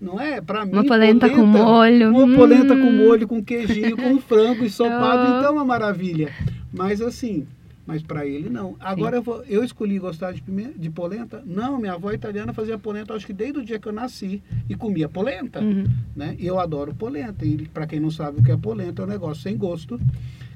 [0.00, 0.40] não é?
[0.40, 2.34] Para mim, Uma polenta com molho, Uma hum.
[2.34, 5.38] polenta com molho, com queijinho, com frango ensopado, Oh.
[5.38, 6.32] então é uma maravilha.
[6.72, 7.46] Mas assim,
[7.86, 8.76] mas para ele não.
[8.80, 10.40] Agora eu, vou- eu escolhi gostar de,
[10.76, 11.42] de polenta?
[11.44, 14.74] Não, minha avó italiana fazia polenta, acho que desde o dia que eu nasci, e
[14.74, 15.84] comia polenta Uhum.
[16.16, 16.36] né?
[16.38, 17.44] E eu adoro polenta.
[17.44, 20.00] E para quem não sabe o que é polenta, é um negócio sem gosto,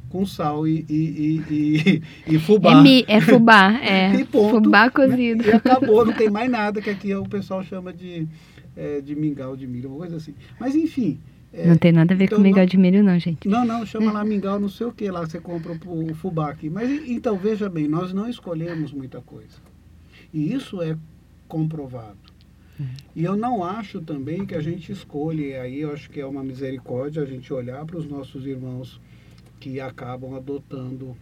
[0.09, 2.03] com sal e, e, e,
[2.35, 2.71] e, fubá.
[2.79, 4.15] É, mi, é fubá, é.
[4.15, 4.91] E ponto, fubá né?
[4.91, 5.45] cozido.
[5.45, 8.29] E acabou, não tem mais nada que aqui o pessoal chama de,
[8.77, 10.35] é, de mingau de milho, uma coisa assim.
[10.59, 11.19] Mas enfim.
[11.53, 13.49] é, Não tem nada a ver então com mingau não- de milho, não, gente.
[13.49, 16.69] Não, não, chama lá mingau, não sei o que, lá você compra o, fubá aqui.
[16.69, 19.57] Mas então, veja bem, nós não escolhemos muita coisa.
[20.33, 20.97] E isso é
[21.47, 22.19] comprovado.
[23.15, 26.27] E eu não acho também que a gente escolha, e aí eu acho que é
[26.27, 29.01] uma misericórdia a gente olhar para os nossos irmãos
[29.61, 31.17] que acabam adotando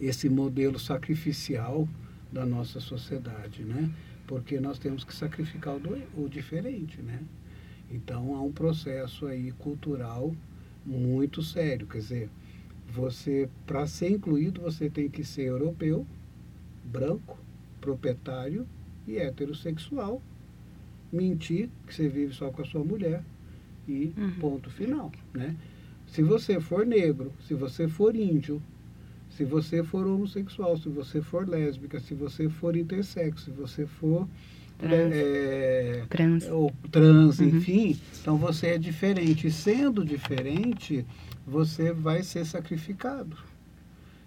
[0.00, 1.88] esse modelo sacrificial
[2.32, 3.90] da nossa sociedade, né?
[4.26, 7.20] Porque nós temos que sacrificar o, do- o diferente, né?
[7.90, 10.34] Então há um processo aí cultural
[10.84, 12.30] muito sério, quer dizer,
[12.86, 16.06] você para ser incluído você tem que ser europeu,
[16.84, 17.38] branco,
[17.80, 18.66] proprietário
[19.06, 20.20] e heterossexual.
[21.12, 23.22] Mentir que você vive só com a sua mulher
[23.86, 24.30] e Uhum.
[24.40, 25.54] ponto final, né?
[26.06, 28.60] Se você for negro, se você for índio,
[29.36, 34.28] se você for homossexual, se você for lésbica, se você for intersexo, se você for
[34.78, 35.12] Trans.
[35.14, 36.48] é, Trans.
[36.48, 37.48] ou trans, Uhum.
[37.48, 39.46] enfim, então você é diferente.
[39.46, 41.04] E sendo diferente,
[41.46, 43.36] você vai ser sacrificado.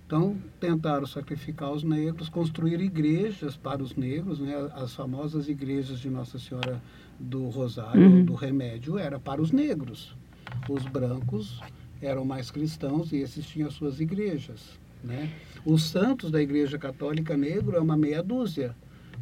[0.05, 4.53] Então, tentaram sacrificar os negros, construir igrejas para os negros, né?
[4.74, 6.82] as famosas igrejas de Nossa Senhora
[7.20, 8.24] do Rosário, Uhum.
[8.26, 10.16] do Remédio, era para os negros.
[10.70, 11.60] Os brancos
[12.01, 14.80] eram mais cristãos e esses tinham suas igrejas.
[15.04, 15.32] Né?
[15.66, 18.76] Os santos da Igreja Católica Negro é uma meia dúzia,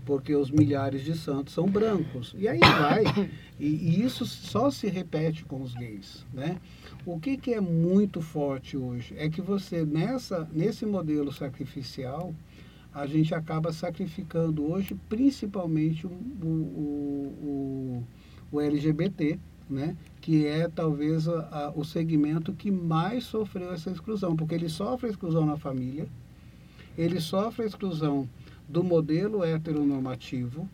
[0.05, 2.35] porque os milhares de santos são brancos.
[2.37, 3.03] E aí vai.
[3.57, 6.25] E, e isso só se repete com os gays.
[6.33, 6.57] Né?
[7.05, 12.33] O que, que é muito forte hoje é que você, nessa, nesse modelo sacrificial,
[12.93, 18.03] a gente acaba sacrificando hoje principalmente o, o,
[18.51, 19.37] o, o LGBT,
[19.69, 19.97] né?
[20.25, 25.11] Que é talvez a- o segmento que mais sofreu essa exclusão, porque ele sofre a
[25.11, 26.07] exclusão na família,
[26.97, 28.27] ele sofre a exclusão
[28.67, 30.67] do modelo heteronormativo,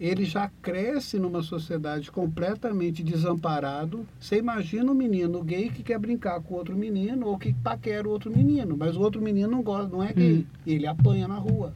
[0.00, 4.04] ele já cresce numa sociedade completamente desamparado.
[4.18, 8.10] Você imagina um menino gay que quer brincar com outro menino ou que paquera o
[8.10, 11.36] outro menino, mas o outro menino não gosta, não é gay, e ele apanha na
[11.36, 11.72] rua.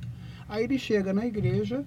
[0.48, 1.84] Aí ele chega na igreja,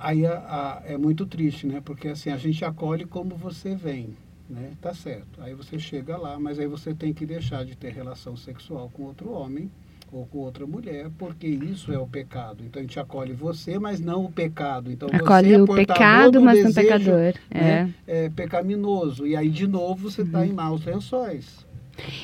[0.00, 1.80] aí a- a- é muito triste, né?
[1.84, 4.16] Porque assim, a gente acolhe como você vem,
[4.48, 4.70] né?
[4.80, 5.40] Tá certo.
[5.40, 9.04] Aí você chega lá, mas aí você tem que deixar de ter relação sexual com
[9.04, 9.70] outro homem
[10.12, 12.64] ou com outra mulher, porque isso é o pecado.
[12.64, 14.90] Então a gente acolhe você, mas não o pecado.
[14.90, 17.32] Então Acolhe você é o pecado, do mas não pecador.
[17.48, 17.60] É.
[17.60, 19.24] né, é, pecaminoso.
[19.26, 20.44] E aí de novo você está Uhum.
[20.46, 21.64] em maus lençóis.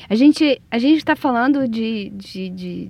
[0.09, 2.89] A gente a gente está falando de, de, de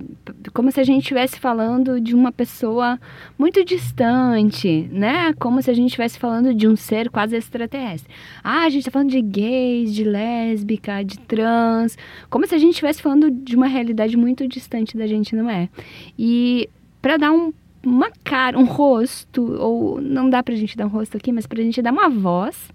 [0.52, 2.98] como se a gente estivesse falando de uma pessoa
[3.38, 5.32] muito distante, né?
[5.34, 8.12] Como se a gente estivesse falando de um ser quase extraterrestre.
[8.42, 11.96] Ah, a gente está falando de gays, de lésbica, de trans,
[12.30, 15.68] como se a gente estivesse falando de uma realidade muito distante da gente, não é?
[16.18, 16.68] E
[17.00, 21.16] para dar um uma cara, um rosto, ou não dá pra gente dar um rosto
[21.16, 22.70] aqui, mas pra gente dar uma voz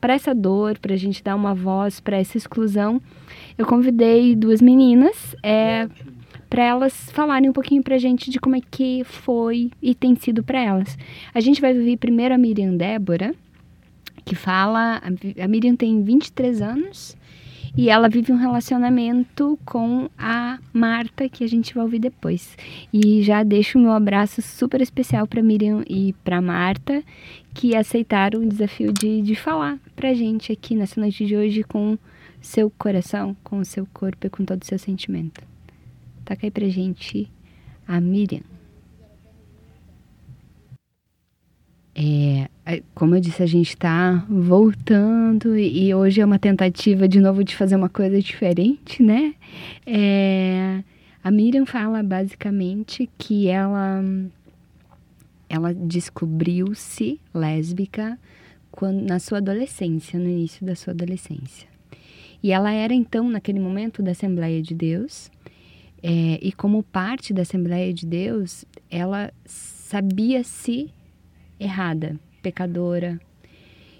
[0.00, 3.00] para essa dor, pra gente dar uma voz para essa exclusão,
[3.58, 5.88] eu convidei duas meninas é,
[6.48, 10.42] para elas falarem um pouquinho pra gente de como é que foi e tem sido
[10.42, 10.96] para elas.
[11.34, 13.34] A gente vai ouvir primeiro a Miriam Débora,
[14.24, 15.02] que fala.
[15.02, 17.16] a A Miriam tem 23 anos
[17.76, 22.56] e ela vive um relacionamento com a Marta, que a gente vai ouvir depois.
[22.92, 27.02] E já deixo o meu abraço super especial para Miriam e para Marta,
[27.52, 31.98] que aceitaram o desafio de, de falar pra gente aqui nessa noite de hoje com
[32.40, 35.42] seu coração, com o seu corpo e com todo o seu sentimento.
[36.24, 37.30] Toca aí pra gente
[37.86, 38.42] a Miriam.
[42.00, 42.48] É,
[42.94, 47.42] como eu disse, a gente está voltando e, e hoje é uma tentativa de novo
[47.42, 49.34] de fazer uma coisa diferente, né?
[49.84, 50.84] É,
[51.24, 54.04] a Miriam fala basicamente que ela,
[55.48, 58.18] ela descobriu-se lésbica
[58.70, 61.67] quando, na sua adolescência, no início da sua adolescência.
[62.42, 65.30] E ela era então, naquele momento, da Assembleia de Deus,
[66.02, 70.92] é, e como parte da Assembleia de Deus, ela sabia-se
[71.58, 73.20] errada, pecadora.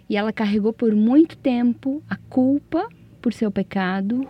[0.09, 2.89] E ela carregou por muito tempo a culpa
[3.21, 4.27] por seu pecado.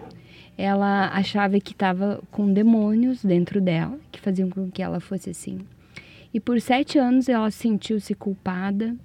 [0.57, 5.61] Ela achava que estava com demônios dentro dela, que faziam com que ela fosse assim.
[6.33, 8.97] E por sete anos ela sentiu-se culpada,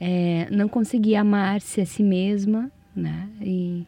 [0.00, 3.28] é, não conseguia amar-se a si mesma, né?
[3.40, 3.86] E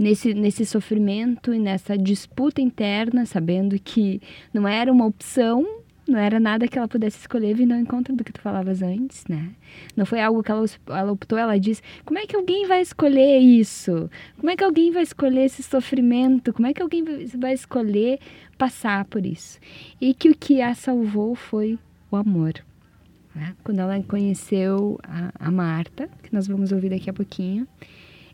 [0.00, 4.18] nesse, nesse sofrimento e nessa disputa interna, sabendo que
[4.52, 8.24] não era uma opção, não era nada que ela pudesse escolher vindo ao encontro do
[8.24, 9.50] que tu falavas antes, né?
[9.94, 13.38] Não foi algo que ela, ela optou, ela disse: como é que alguém vai escolher
[13.40, 14.10] isso?
[14.38, 16.54] Como é que alguém vai escolher esse sofrimento?
[16.54, 17.04] Como é que alguém
[17.36, 18.18] vai escolher
[18.56, 19.60] passar por isso?
[20.00, 21.78] E que o que a salvou foi
[22.10, 22.54] o amor.
[23.34, 23.54] Né?
[23.62, 27.68] Quando ela conheceu a, a Marta, que nós vamos ouvir daqui a pouquinho,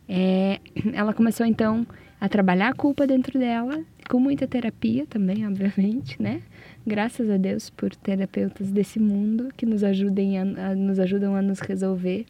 [0.08, 0.60] é,
[0.92, 1.86] ela começou então
[2.20, 6.42] a trabalhar a culpa dentro dela, com muita terapia também, obviamente, né?
[6.86, 11.42] Graças a Deus por terapeutas desse mundo que nos ajudem a, a nos ajudam a
[11.42, 12.24] nos resolver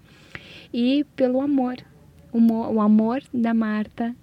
[0.73, 1.77] e pelo amor,
[2.33, 4.15] o, o amor da Marta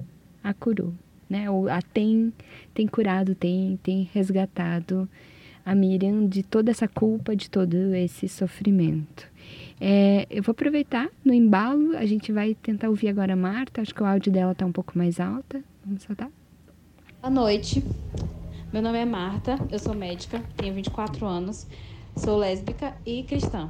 [0.43, 0.93] a curou,
[1.29, 1.49] né?
[1.49, 2.33] O, a tem
[2.73, 5.07] tem curado, tem tem resgatado
[5.65, 9.31] a Miriam de toda essa culpa, de todo esse sofrimento.
[9.85, 13.93] É, eu vou aproveitar no embalo, a gente vai tentar ouvir agora a Marta, acho
[13.93, 15.61] que o áudio dela está um pouco mais alta.
[15.85, 16.31] Vamos soltar?
[17.21, 17.83] Boa noite,
[18.71, 21.67] meu nome é Marta, eu sou médica, tenho 24 anos,
[22.15, 23.69] sou lésbica e cristã.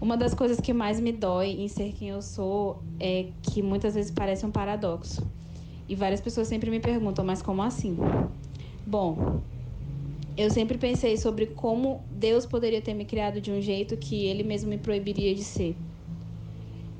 [0.00, 3.94] Uma das coisas que mais me dói em ser quem eu sou é que muitas
[3.94, 5.24] vezes parece um paradoxo.
[5.88, 7.96] E várias pessoas sempre me perguntam, mas como assim?
[8.84, 9.40] Bom,
[10.36, 14.42] eu sempre pensei sobre como Deus poderia ter me criado de um jeito que ele
[14.42, 15.76] mesmo me proibiria de ser.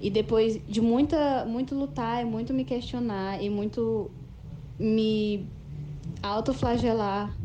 [0.00, 4.10] E depois de muita, muito lutar e muito me questionar e muito
[4.78, 5.46] me
[6.22, 7.36] autoflagelar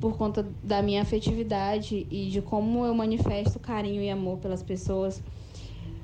[0.00, 5.22] por conta da minha afetividade e de como eu manifesto carinho e amor pelas pessoas,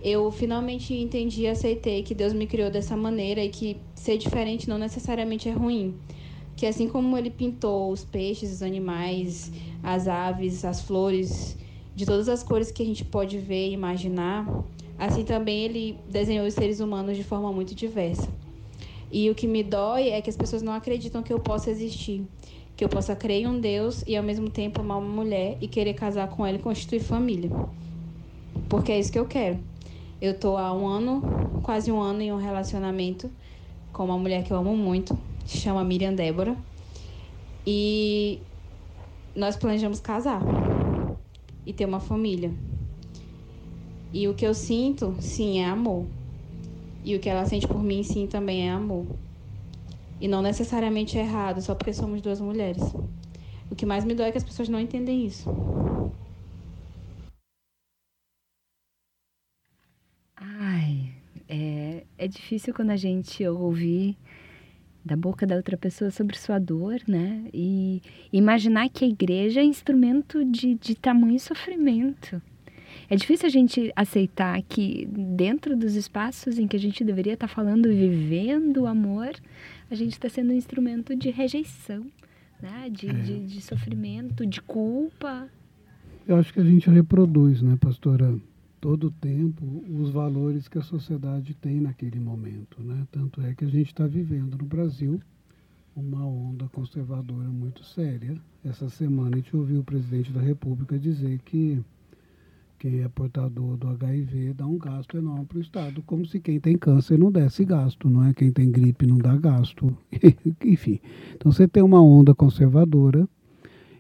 [0.03, 4.67] eu finalmente entendi e aceitei que Deus me criou dessa maneira e que ser diferente
[4.67, 5.95] não necessariamente é ruim
[6.61, 9.51] que assim como ele pintou os peixes, os animais,
[9.83, 11.57] as aves, as flores,
[11.97, 14.47] de todas as cores que a gente pode ver e imaginar,
[14.99, 18.29] assim também ele desenhou os seres humanos de forma muito diversa.
[19.11, 22.27] E o que me dói é que as pessoas não acreditam que eu possa existir,
[22.77, 25.67] que eu possa crer em um Deus e ao mesmo tempo amar uma mulher e
[25.67, 27.51] querer casar com ela e constituir família.
[28.69, 29.59] Porque é isso que eu quero.
[30.21, 31.23] Eu tô há um ano,
[31.63, 33.31] quase um ano em um relacionamento
[33.95, 36.57] com uma mulher que eu amo muito, chama Miriam Débora.
[37.67, 38.41] E
[39.35, 40.43] nós planejamos casar
[41.65, 42.53] e ter uma família.
[44.13, 46.07] E o que eu sinto, sim, é amor.
[47.05, 49.07] E o que ela sente por mim, sim, também é amor.
[50.21, 52.83] E não necessariamente é errado, só porque somos duas mulheres.
[53.71, 55.49] O que mais me dói é que as pessoas não entendem isso.
[60.37, 61.15] Ai,
[61.49, 64.19] é, é difícil quando a gente ouve
[65.05, 67.45] da boca da outra pessoa sobre sua dor, né?
[67.53, 72.41] E imaginar que a igreja é instrumento de, de tamanho sofrimento.
[73.09, 77.49] É difícil a gente aceitar que dentro dos espaços em que a gente deveria estar
[77.49, 79.33] falando, vivendo o amor,
[79.91, 82.07] a gente está sendo um instrumento de rejeição,
[82.61, 82.89] né?
[82.91, 83.13] De, é.
[83.13, 85.49] de, de sofrimento, de culpa.
[86.27, 88.39] Eu acho que a gente reproduz, né, pastora?
[88.81, 92.83] Todo o tempo os valores que a sociedade tem naquele momento.
[92.83, 93.07] Né?
[93.13, 95.21] Tanto é que a gente está vivendo no Brasil
[95.95, 98.35] uma onda conservadora muito séria.
[98.65, 101.83] Essa semana a gente ouviu o presidente da República dizer que
[102.79, 106.59] quem é portador do HIV dá um gasto enorme para o Estado, como se quem
[106.59, 108.33] tem câncer não desse gasto, não é?
[108.33, 109.95] Quem tem gripe não dá gasto,
[110.65, 110.99] enfim.
[111.35, 113.29] Então você tem uma onda conservadora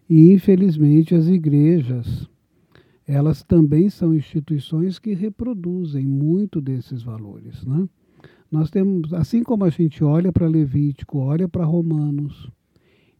[0.08, 2.26] e, infelizmente, as igrejas
[3.10, 7.64] elas também são instituições que reproduzem muito desses valores.
[7.64, 7.88] Né?
[8.48, 12.48] Nós temos, assim como a gente olha para Levítico, olha para Romanos,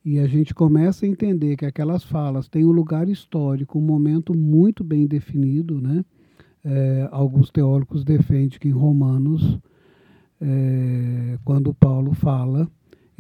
[0.05, 4.33] e a gente começa a entender que aquelas falas têm um lugar histórico, um momento
[4.33, 6.05] muito bem definido, né?
[6.65, 9.59] É, alguns teólogos defendem que em Romanos,
[10.41, 12.71] é, quando Paulo fala,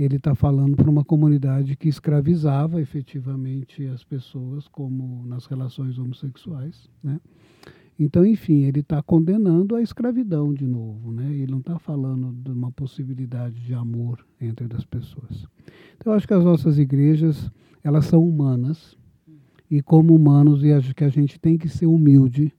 [0.02, 6.88] ele está falando para uma comunidade que escravizava efetivamente as pessoas, como nas relações homossexuais,
[7.02, 7.20] né?
[7.98, 11.34] Então, enfim, ele está condenando a escravidão de novo, né?
[11.34, 15.46] Ele não está falando de uma possibilidade de amor entre as pessoas.
[15.98, 17.52] Então, eu acho que as nossas igrejas,
[17.84, 18.96] elas são humanas,
[19.70, 22.52] e como humanos, e acho que a gente tem que ser humilde.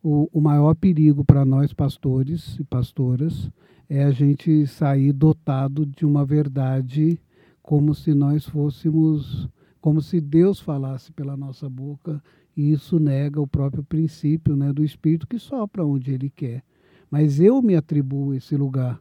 [0.00, 3.50] O, o maior perigo para nós, pastores e pastoras,
[3.88, 7.20] é a gente sair dotado de uma verdade
[7.62, 9.48] como se nós fôssemos,
[9.80, 12.22] como se Deus falasse pela nossa boca,
[12.56, 16.62] e isso nega o próprio princípio né, do Espírito que sopra onde Ele quer.
[17.10, 19.00] Mas eu me atribuo esse lugar.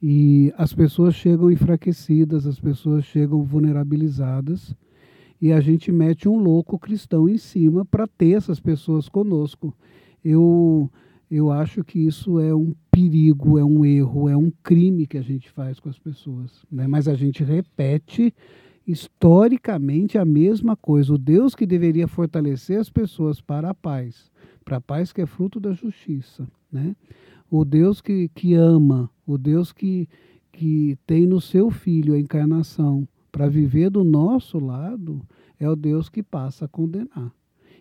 [0.00, 4.74] E as pessoas chegam enfraquecidas, as pessoas chegam vulnerabilizadas,
[5.40, 9.74] e a gente mete um louco cristão em cima para ter essas pessoas conosco.
[10.24, 10.90] Eu
[11.30, 15.22] eu acho que isso é um perigo, é um erro, é um crime que a
[15.22, 16.64] gente faz com as pessoas.
[16.70, 16.86] Né?
[16.86, 18.34] Mas a gente repete
[18.86, 21.12] historicamente a mesma coisa.
[21.12, 24.30] O Deus que deveria fortalecer as pessoas para a paz,
[24.64, 26.96] para a paz que é fruto da justiça, né?
[27.50, 30.08] O Deus que, que ama, o Deus que,
[30.52, 35.22] que tem no seu filho a encarnação para viver do nosso lado,
[35.60, 37.32] é o Deus que passa a condenar.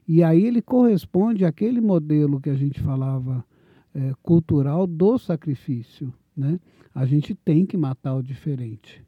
[0.07, 3.43] E aí ele corresponde àquele modelo que a gente falava
[3.93, 6.13] é, cultural do sacrifício.
[6.35, 6.59] Né?
[6.95, 9.05] A gente tem que matar o diferente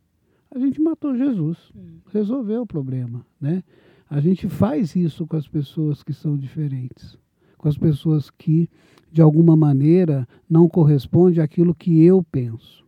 [0.51, 1.99] a gente matou Jesus, hum.
[2.11, 3.63] resolveu o problema, né?
[4.09, 7.17] A gente faz isso com as pessoas que são diferentes,
[7.57, 8.67] com as pessoas que,
[9.11, 12.83] de alguma maneira, não correspondem àquilo que eu penso.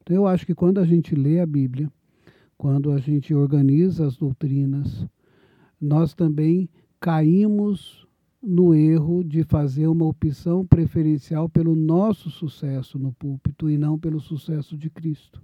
[0.00, 1.92] Então, eu acho que quando a gente lê a Bíblia,
[2.56, 5.06] quando a gente organiza as doutrinas,
[5.78, 6.70] nós também
[7.02, 8.06] caímos
[8.40, 14.20] no erro de fazer uma opção preferencial pelo nosso sucesso no púlpito e não pelo
[14.20, 15.42] sucesso de Cristo.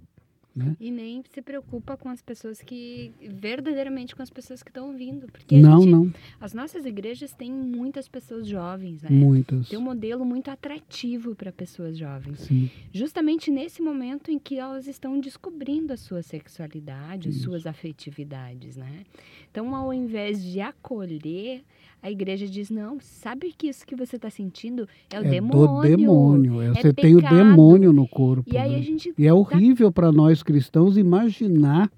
[0.55, 0.75] Né?
[0.79, 3.13] E nem se preocupa com as pessoas que.
[3.21, 5.27] verdadeiramente com as pessoas que estão ouvindo.
[5.27, 6.13] Porque não, gente, não.
[6.41, 9.09] As nossas igrejas têm muitas pessoas jovens, né?
[9.11, 9.69] Muitas.
[9.69, 12.39] Tem um modelo muito atrativo para pessoas jovens.
[12.39, 12.69] Sim.
[12.91, 17.43] Justamente nesse momento em que elas estão descobrindo a sua sexualidade, Isso.
[17.43, 19.03] suas afetividades, né?
[19.51, 21.63] Então, ao invés de acolher
[22.01, 25.67] a igreja diz: não, sabe que isso que você está sentindo é o é demônio.
[25.67, 26.61] Do demônio.
[26.61, 26.95] É, é você pecado.
[26.95, 28.43] tem o demônio no corpo.
[28.51, 28.77] E aí né?
[28.77, 31.91] a gente E é horrível para nós cristãos imaginar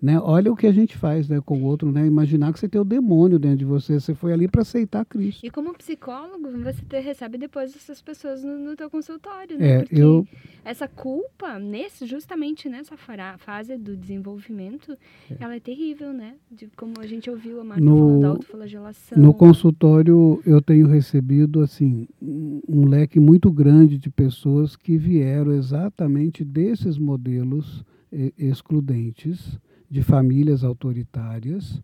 [0.00, 0.20] né?
[0.20, 2.06] Olha o que a gente faz né, com o outro, né?
[2.06, 3.98] Imaginar que você tem o demônio dentro de você.
[3.98, 5.44] Você foi ali para aceitar Cristo.
[5.44, 9.68] E como psicólogo, você te, recebe depois essas pessoas no, no teu consultório, né?
[9.68, 10.26] É, Porque eu...
[10.64, 12.96] essa culpa, nesse, justamente nessa
[13.38, 14.96] fase do desenvolvimento,
[15.30, 15.36] é.
[15.40, 16.34] ela é terrível, né?
[16.50, 19.18] De, como a gente ouviu a Marta no, falando da autoflagelação.
[19.18, 26.44] No consultório eu tenho recebido, assim, um leque muito grande de pessoas que vieram exatamente
[26.44, 27.84] desses modelos
[28.38, 29.58] excludentes
[29.90, 31.80] de famílias autoritárias,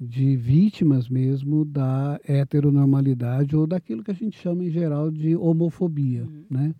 [0.00, 6.24] de vítimas mesmo da heteronormalidade ou daquilo que a gente chama em geral de homofobia,
[6.24, 6.44] uhum.
[6.50, 6.74] né?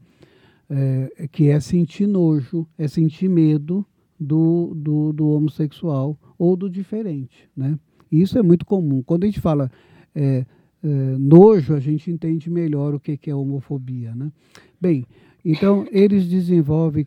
[0.69, 3.87] É, que é sentir nojo, é sentir medo
[4.19, 7.79] do, do, do, homossexual ou do diferente, né?
[8.11, 9.03] Isso é muito comum.
[9.03, 9.71] Quando a gente fala
[10.15, 10.47] é,
[10.83, 14.33] é, nojo, a gente entende melhor o que, que é homofobia, né?
[14.81, 15.07] Bem,
[15.45, 17.07] então eles desenvolvem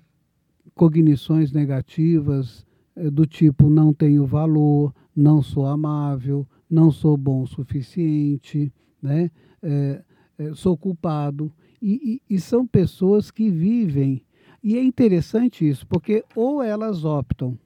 [0.76, 2.67] cognições negativas,
[3.12, 9.32] do tipo não tenho valor, não sou amável, não sou bom o suficiente, né?
[9.62, 10.04] É,
[10.38, 11.52] é, sou culpado.
[11.82, 14.24] E, e, e, são pessoas que vivem.
[14.64, 17.58] E é interessante isso, porque ou elas optam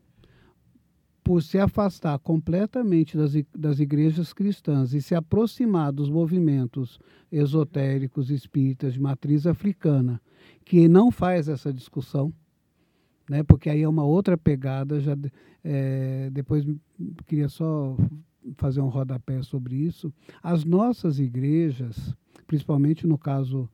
[1.24, 7.00] por se afastar completamente das, das igrejas cristãs e se aproximar dos movimentos
[7.32, 10.22] esotéricos espíritas de matriz africana,
[10.66, 12.34] que não faz essa discussão,
[13.32, 13.44] né?
[13.44, 15.00] Porque aí é uma outra pegada.
[15.00, 15.18] Já
[15.64, 16.66] é, depois
[17.26, 17.96] queria só
[18.58, 20.14] fazer um rodapé sobre isso.
[20.44, 22.14] As nossas igrejas,
[22.46, 23.70] principalmente no caso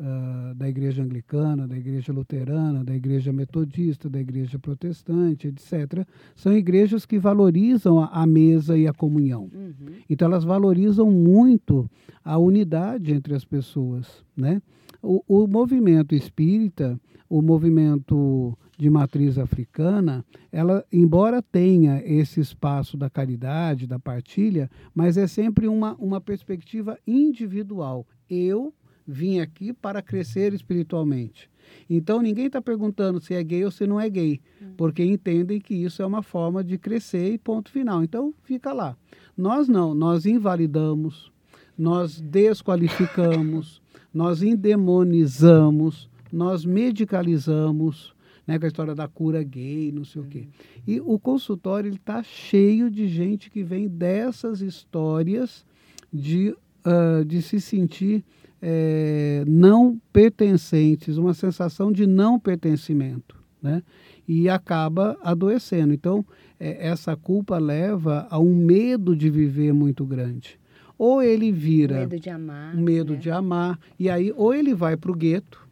[0.00, 6.56] uh, da igreja anglicana, da igreja luterana, da igreja metodista, da igreja protestante, etc., são
[6.56, 9.50] igrejas que valorizam a, a mesa e a comunhão.
[9.52, 9.94] Uhum.
[10.08, 11.88] Então elas valorizam muito
[12.24, 14.62] a unidade entre as pessoas, né?
[15.02, 23.08] O, o movimento espírita, o movimento de matriz africana, ela, embora tenha esse espaço da
[23.08, 28.06] caridade, da partilha, mas é sempre uma, uma perspectiva individual.
[28.28, 28.74] Eu
[29.06, 31.50] vim aqui para crescer espiritualmente.
[31.88, 34.72] Então ninguém está perguntando se é gay ou se não é gay, hum.
[34.76, 38.02] porque entendem que isso é uma forma de crescer e ponto final.
[38.02, 38.96] Então fica lá.
[39.36, 41.32] Nós não, nós invalidamos,
[41.76, 43.80] nós desqualificamos,
[44.12, 48.14] nós endemonizamos, nós medicalizamos,
[48.46, 50.48] né, com a história da cura gay, não sei o quê.
[50.86, 55.64] E o consultório está cheio de gente que vem dessas histórias
[56.12, 56.50] de,
[56.84, 58.24] uh, de se sentir
[58.62, 63.82] é, não pertencentes, uma sensação de não pertencimento, né?
[64.28, 65.92] E acaba adoecendo.
[65.92, 66.24] Então,
[66.58, 70.58] é, essa culpa leva a um medo de viver muito grande.
[70.98, 72.00] Ou ele vira.
[72.00, 72.76] Medo de amar.
[72.76, 73.18] Medo né?
[73.18, 73.78] de amar.
[73.98, 75.66] E aí, ou ele vai para o gueto,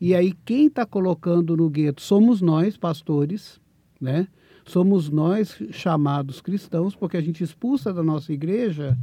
[0.00, 3.60] e aí quem está colocando no gueto somos nós, pastores,
[4.00, 4.26] né?
[4.64, 8.98] Somos nós chamados cristãos, porque a gente expulsa da nossa igreja,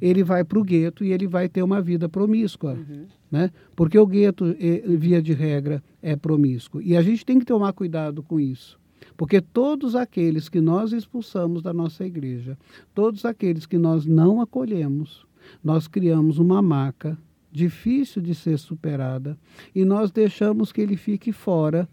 [0.00, 3.06] ele vai para o gueto e ele vai ter uma vida promíscua, uhum.
[3.30, 3.50] né?
[3.76, 4.54] Porque o gueto,
[4.98, 6.80] via de regra, é promíscuo.
[6.80, 8.78] E a gente tem que tomar cuidado com isso.
[9.16, 12.56] Porque todos aqueles que nós expulsamos da nossa igreja,
[12.94, 15.26] todos aqueles que nós não acolhemos,
[15.62, 17.18] nós criamos uma marca
[17.52, 19.36] difícil de ser superada
[19.74, 21.88] e nós deixamos que ele fique fora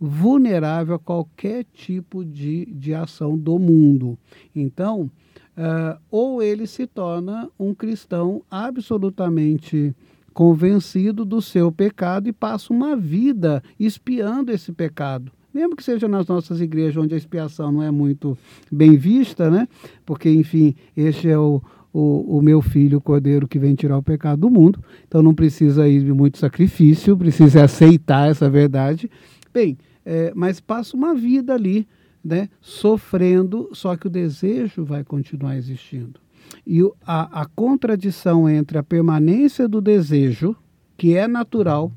[0.00, 4.18] vulnerável a qualquer tipo de, de ação do mundo.
[4.54, 5.10] Então,
[5.56, 9.94] uh, ou ele se torna um cristão absolutamente
[10.32, 15.30] convencido do seu pecado e passa uma vida espiando esse pecado.
[15.54, 18.36] Mesmo que seja nas nossas igrejas onde a expiação não é muito
[18.70, 19.68] bem vista, né?
[20.04, 24.02] Porque, enfim, este é o, o, o, meu filho, o cordeiro que vem tirar o
[24.02, 24.82] pecado do mundo.
[25.06, 29.08] Então não precisa ir de muito sacrifício, precisa aceitar essa verdade.
[29.52, 31.86] Bem, é, mas passa uma vida ali,
[32.24, 36.20] né, sofrendo, só que o desejo vai continuar existindo.
[36.66, 40.56] E a, a contradição entre a permanência do desejo,
[40.96, 41.92] que é natural,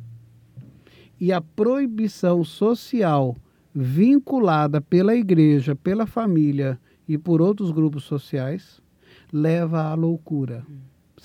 [1.20, 3.36] e a proibição social
[3.74, 8.82] vinculada pela igreja, pela família e por outros grupos sociais,
[9.32, 10.66] leva à loucura.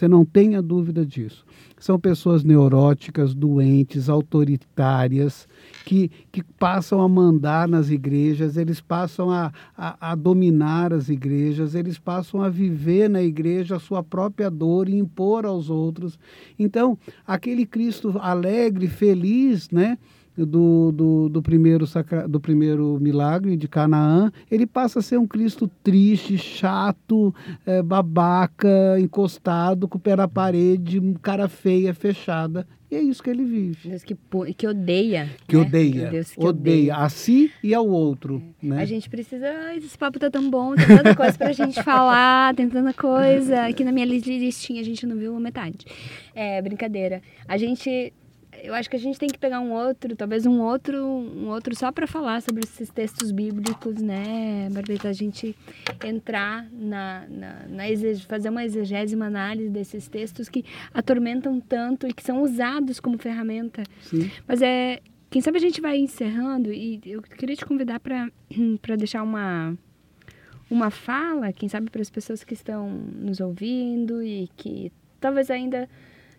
[0.02, 1.44] Você não tenha dúvida disso.
[1.78, 5.46] São pessoas neuróticas, doentes, autoritárias,
[5.84, 11.76] que, que passam a mandar nas igrejas, eles passam a, a, a, dominar as igrejas,
[11.76, 16.18] eles passam a viver na igreja a sua própria dor e impor aos outros.
[16.58, 19.98] Então, aquele Cristo alegre, feliz, né?
[20.36, 25.26] Do, do, do, primeiro sacra, do primeiro milagre de Canaã, ele passa a ser um
[25.26, 27.34] Cristo triste, chato,
[27.66, 32.66] é, babaca, encostado, com o pé na parede, cara feia, fechada.
[32.90, 33.88] E é isso que ele vive.
[33.88, 34.14] Deus que,
[34.54, 35.30] que odeia.
[35.48, 35.62] Que né?
[35.62, 36.10] odeia.
[36.10, 36.50] Deus que odeia.
[36.50, 38.42] odeia a si e ao outro.
[38.62, 38.66] É.
[38.66, 38.82] Né?
[38.82, 39.74] A gente precisa.
[39.74, 43.64] Esse papo tá tão bom, tem tanta coisa pra gente falar, tem tanta coisa.
[43.64, 45.86] Aqui na minha listinha a gente não viu metade.
[46.34, 47.22] É, brincadeira.
[47.48, 48.12] A gente
[48.62, 51.74] eu acho que a gente tem que pegar um outro, talvez um outro, um outro
[51.74, 55.08] só para falar sobre esses textos bíblicos, né, Barbeta?
[55.08, 55.56] A gente
[56.04, 57.84] entrar na, na, na
[58.28, 63.18] fazer uma exegese, uma análise desses textos que atormentam tanto e que são usados como
[63.18, 63.82] ferramenta.
[64.00, 64.30] Sim.
[64.46, 68.30] Mas é, quem sabe a gente vai encerrando e eu queria te convidar para
[68.96, 69.76] deixar uma
[70.70, 74.90] uma fala, quem sabe para as pessoas que estão nos ouvindo e que
[75.20, 75.86] talvez ainda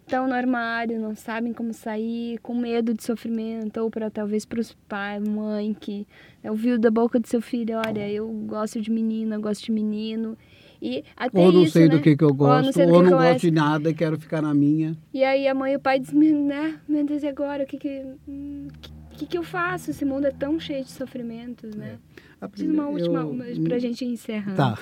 [0.05, 4.59] estão no armário, não sabem como sair, com medo de sofrimento, ou para talvez para
[4.59, 6.05] os pais, mãe, que
[6.43, 10.37] ouviu da boca do seu filho, olha, eu gosto de menina, eu gosto de menino.
[10.81, 11.95] E até ou não isso, sei né?
[11.95, 14.41] do que, que eu gosto, ou não, ou não gosto de nada e quero ficar
[14.41, 14.97] na minha.
[15.13, 17.63] E aí a mãe e o pai dizem, né, meu Deus, e agora?
[17.63, 18.67] O que que, hum,
[19.13, 19.91] que, que eu faço?
[19.91, 21.97] Esse mundo é tão cheio de sofrimentos, né?
[22.41, 22.47] É.
[22.53, 24.55] Diz uma última, eu, para a gente encerrar.
[24.55, 24.77] Tá.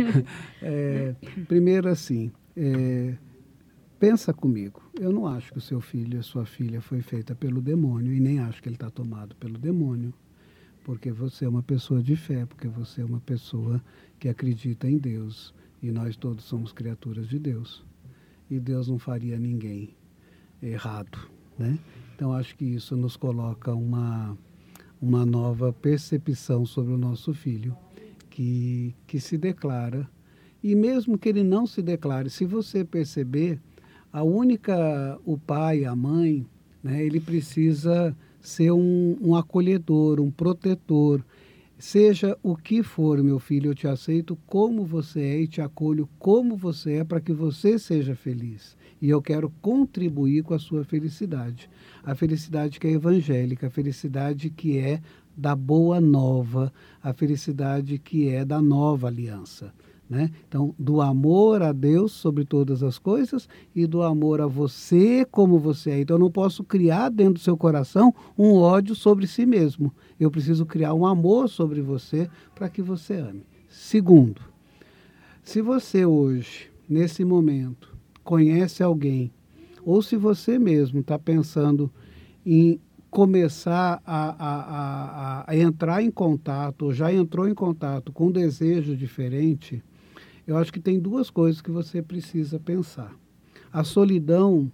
[0.60, 1.14] é,
[1.46, 3.14] primeiro assim, é,
[3.98, 4.80] Pensa comigo.
[4.94, 8.20] Eu não acho que o seu filho, a sua filha, foi feita pelo demônio e
[8.20, 10.14] nem acho que ele está tomado pelo demônio,
[10.84, 13.82] porque você é uma pessoa de fé, porque você é uma pessoa
[14.20, 17.84] que acredita em Deus e nós todos somos criaturas de Deus
[18.48, 19.90] e Deus não faria ninguém
[20.62, 21.18] errado,
[21.58, 21.76] né?
[22.14, 24.36] Então acho que isso nos coloca uma
[25.00, 27.76] uma nova percepção sobre o nosso filho
[28.30, 30.08] que que se declara
[30.62, 33.60] e mesmo que ele não se declare, se você perceber
[34.12, 36.46] a única, o pai, a mãe,
[36.82, 41.24] né, ele precisa ser um, um acolhedor, um protetor.
[41.78, 46.08] Seja o que for, meu filho, eu te aceito como você é e te acolho
[46.18, 48.76] como você é para que você seja feliz.
[49.00, 51.70] E eu quero contribuir com a sua felicidade.
[52.02, 55.00] A felicidade que é evangélica, a felicidade que é
[55.36, 59.72] da boa nova, a felicidade que é da nova aliança.
[60.08, 60.30] Né?
[60.48, 65.58] Então, do amor a Deus sobre todas as coisas e do amor a você como
[65.58, 66.00] você é.
[66.00, 69.92] Então, eu não posso criar dentro do seu coração um ódio sobre si mesmo.
[70.18, 73.44] Eu preciso criar um amor sobre você para que você ame.
[73.68, 74.40] Segundo,
[75.42, 77.94] se você hoje, nesse momento,
[78.24, 79.30] conhece alguém,
[79.84, 81.90] ou se você mesmo está pensando
[82.44, 82.80] em
[83.10, 88.32] começar a, a, a, a, entrar em contato, ou já entrou em contato com um
[88.32, 89.82] desejo diferente,
[90.48, 93.14] eu acho que tem duas coisas que você precisa pensar.
[93.70, 94.72] A solidão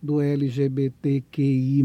[0.00, 1.82] do LGBTQI+,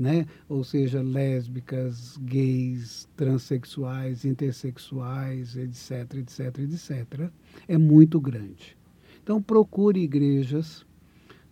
[0.00, 0.26] né?
[0.48, 7.30] ou seja, lésbicas, gays, transexuais, intersexuais, etc, etc, etc,
[7.68, 8.76] é muito grande.
[9.22, 10.84] Então procure igrejas,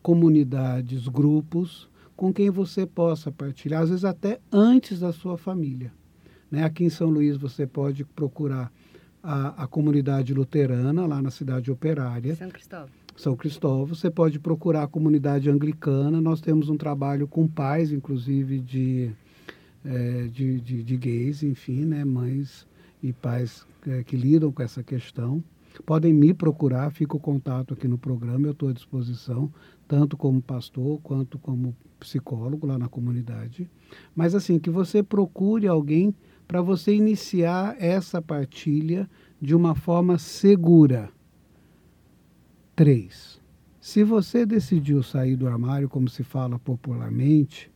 [0.02, 5.92] comunidades, grupos com quem você possa partilhar, às vezes até antes da sua família.
[6.50, 6.64] Né?
[6.64, 8.72] Aqui em São Luís você pode procurar
[9.22, 12.34] a, a comunidade luterana, lá na cidade operária.
[12.34, 12.88] São Cristóvão.
[13.16, 13.86] São Cristóvão.
[13.86, 16.20] Você pode procurar a comunidade anglicana.
[16.20, 19.10] Nós temos um trabalho com pais, inclusive, de,
[19.84, 22.66] é, de, de, de, gays, enfim, né, mães
[23.02, 25.42] e pais é, que lidam com essa questão.
[25.86, 29.52] podem me procurar, fica o contato aqui no programa, eu estou à disposição,
[29.86, 33.68] tanto como pastor quanto como psicólogo lá na comunidade.
[34.14, 36.14] Mas assim, que você procure alguém
[36.46, 39.08] para você iniciar essa partilha
[39.40, 41.10] de uma forma segura.
[42.74, 43.40] Três.
[43.80, 47.70] Se você decidiu sair do armário, como se fala popularmente,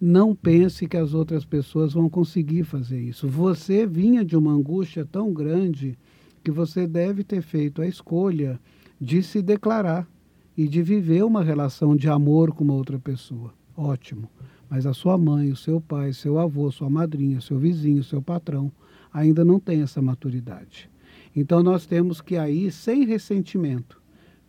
[0.00, 3.28] não pense que as outras pessoas vão conseguir fazer isso.
[3.28, 5.98] Você vinha de uma angústia tão grande
[6.42, 8.60] que você deve ter feito a escolha
[9.00, 10.08] de se declarar
[10.56, 13.52] e de viver uma relação de amor com uma outra pessoa.
[13.76, 14.30] Ótimo.
[14.68, 18.70] Mas a sua mãe, o seu pai, seu avô, sua madrinha, seu vizinho, seu patrão
[19.12, 20.90] ainda não tem essa maturidade.
[21.34, 24.02] Então nós temos que aí, sem ressentimento,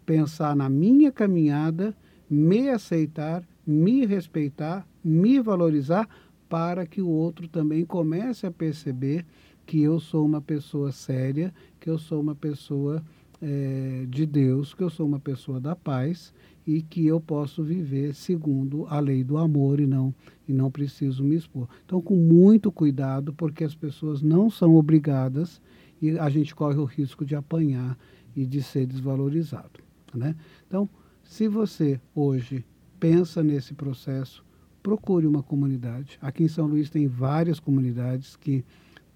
[0.06, 1.96] pensar na minha caminhada,
[2.30, 6.08] me aceitar, me respeitar, me valorizar,
[6.50, 9.26] para que o outro também comece a perceber
[9.66, 13.04] que eu sou uma pessoa séria, que eu sou uma pessoa
[13.42, 16.34] é, de Deus, que eu sou uma pessoa da paz
[16.66, 20.14] e que eu posso viver segundo a lei do amor e não
[20.48, 21.68] e não preciso me expor.
[21.86, 25.62] Então, com muito cuidado, porque as pessoas não são obrigadas
[26.02, 27.98] e a gente corre o risco de apanhar
[28.36, 29.80] e de ser desvalorizado.
[30.14, 30.36] Né?
[30.66, 30.90] Então,
[31.24, 32.66] se você hoje
[33.00, 34.44] pensa nesse processo,
[34.82, 36.18] procure uma comunidade.
[36.22, 38.64] Aqui em São Luís tem várias comunidades que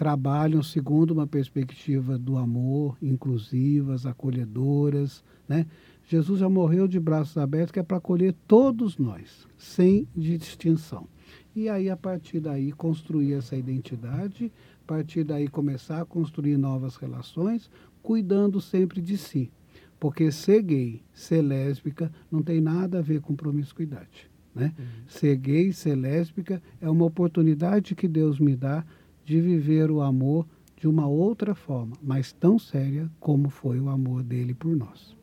[0.01, 5.23] trabalham segundo uma perspectiva do amor, inclusivas, acolhedoras.
[5.47, 5.67] Né?
[6.07, 11.07] Jesus já morreu de braços abertos, que é para acolher todos nós, sem distinção.
[11.55, 14.51] E aí, a partir daí, construir essa identidade,
[14.83, 17.69] a partir daí, começar a construir novas relações,
[18.01, 19.51] cuidando sempre de si.
[19.99, 24.31] Porque ser gay, ser lésbica, não tem nada a ver com promiscuidade.
[24.55, 24.73] Né?
[24.77, 24.85] Uhum.
[25.07, 28.83] Ser gay, ser lésbica é uma oportunidade que Deus me dá
[29.25, 30.45] de viver o amor
[30.77, 35.15] de uma outra forma, mas tão séria como foi o amor dele por nós.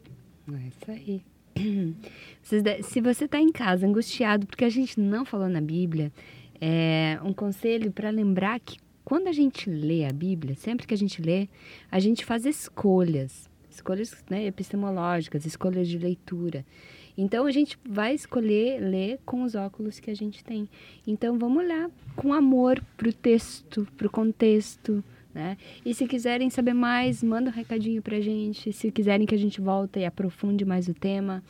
[0.53, 1.23] É isso aí.
[2.83, 6.13] Se você está em casa angustiado porque a gente não falou na Bíblia,
[6.61, 10.99] é um conselho para lembrar que quando a gente lê a Bíblia, sempre que a
[10.99, 11.49] gente lê,
[11.91, 16.65] a gente faz escolhas escolhas né, epistemológicas, escolhas de leitura.
[17.21, 20.69] Então a gente vai escolher ler com os óculos que a gente tem.
[21.05, 25.03] Então vamos olhar com amor para o texto, para o contexto.
[25.35, 25.57] Né?
[25.85, 28.73] E se quiserem saber mais, manda um recadinho para a gente.
[28.73, 31.43] Se quiserem que a gente volte e aprofunde mais o tema,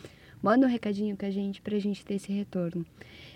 [0.42, 2.86] manda um recadinho com a gente para a gente ter esse retorno.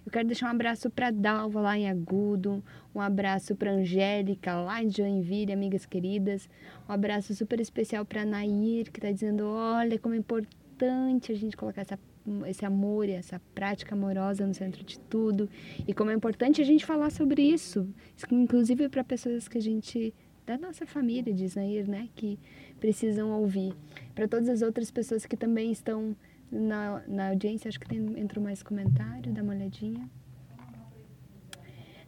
[0.05, 2.65] Eu quero deixar um abraço para Dalva lá em Agudo,
[2.95, 6.49] um abraço para Angélica lá em Joinville, amigas queridas.
[6.89, 11.57] Um abraço super especial para Nair, que está dizendo: olha como é importante a gente
[11.57, 11.99] colocar essa,
[12.47, 15.49] esse amor e essa prática amorosa no centro de tudo.
[15.87, 17.89] E como é importante a gente falar sobre isso,
[18.31, 20.15] inclusive para pessoas que a gente
[20.45, 22.39] da nossa família, diz Nair, né, que
[22.81, 23.75] precisam ouvir.
[24.15, 26.17] Para todas as outras pessoas que também estão
[26.51, 30.11] na, na audiência, acho que tem, entrou mais comentário, dá uma olhadinha.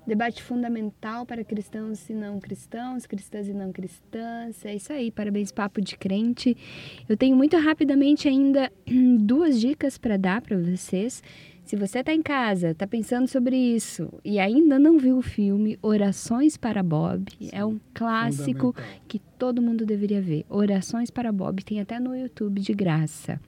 [0.06, 4.62] Debate fundamental para cristãos e não cristãos, cristãs e não cristãs.
[4.64, 6.54] É isso aí, parabéns, Papo de Crente.
[7.08, 8.70] Eu tenho muito rapidamente ainda
[9.20, 11.22] duas dicas para dar para vocês.
[11.64, 15.78] Se você está em casa, está pensando sobre isso e ainda não viu o filme
[15.80, 18.74] Orações para Bob, Sim, é um clássico
[19.08, 20.44] que todo mundo deveria ver.
[20.50, 23.40] Orações para Bob, tem até no YouTube de graça.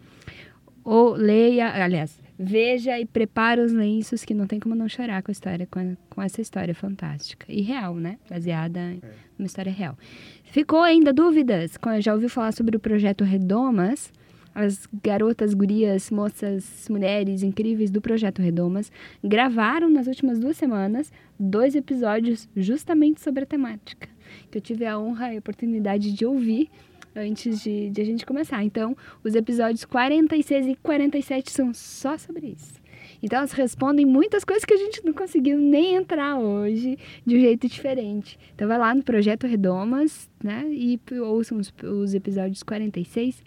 [0.82, 5.30] Ou leia, aliás, veja e prepara os lenços, que não tem como não chorar com
[5.30, 7.46] a história, com, com essa história fantástica.
[7.48, 8.18] E real, né?
[8.28, 8.98] Baseada é.
[9.38, 9.96] numa história real.
[10.44, 11.78] Ficou ainda dúvidas?
[12.00, 14.12] Já ouviu falar sobre o projeto Redomas?
[14.54, 18.90] As garotas, gurias, moças, mulheres incríveis do Projeto Redomas
[19.22, 24.08] gravaram nas últimas duas semanas dois episódios justamente sobre a temática.
[24.50, 26.70] Que eu tive a honra e a oportunidade de ouvir
[27.16, 28.62] antes de, de a gente começar.
[28.62, 32.74] Então, os episódios 46 e 47 são só sobre isso.
[33.22, 37.40] Então, elas respondem muitas coisas que a gente não conseguiu nem entrar hoje de um
[37.40, 38.38] jeito diferente.
[38.54, 40.66] Então, vai lá no Projeto Redomas, né?
[40.70, 43.42] E ouçam os, os episódios 46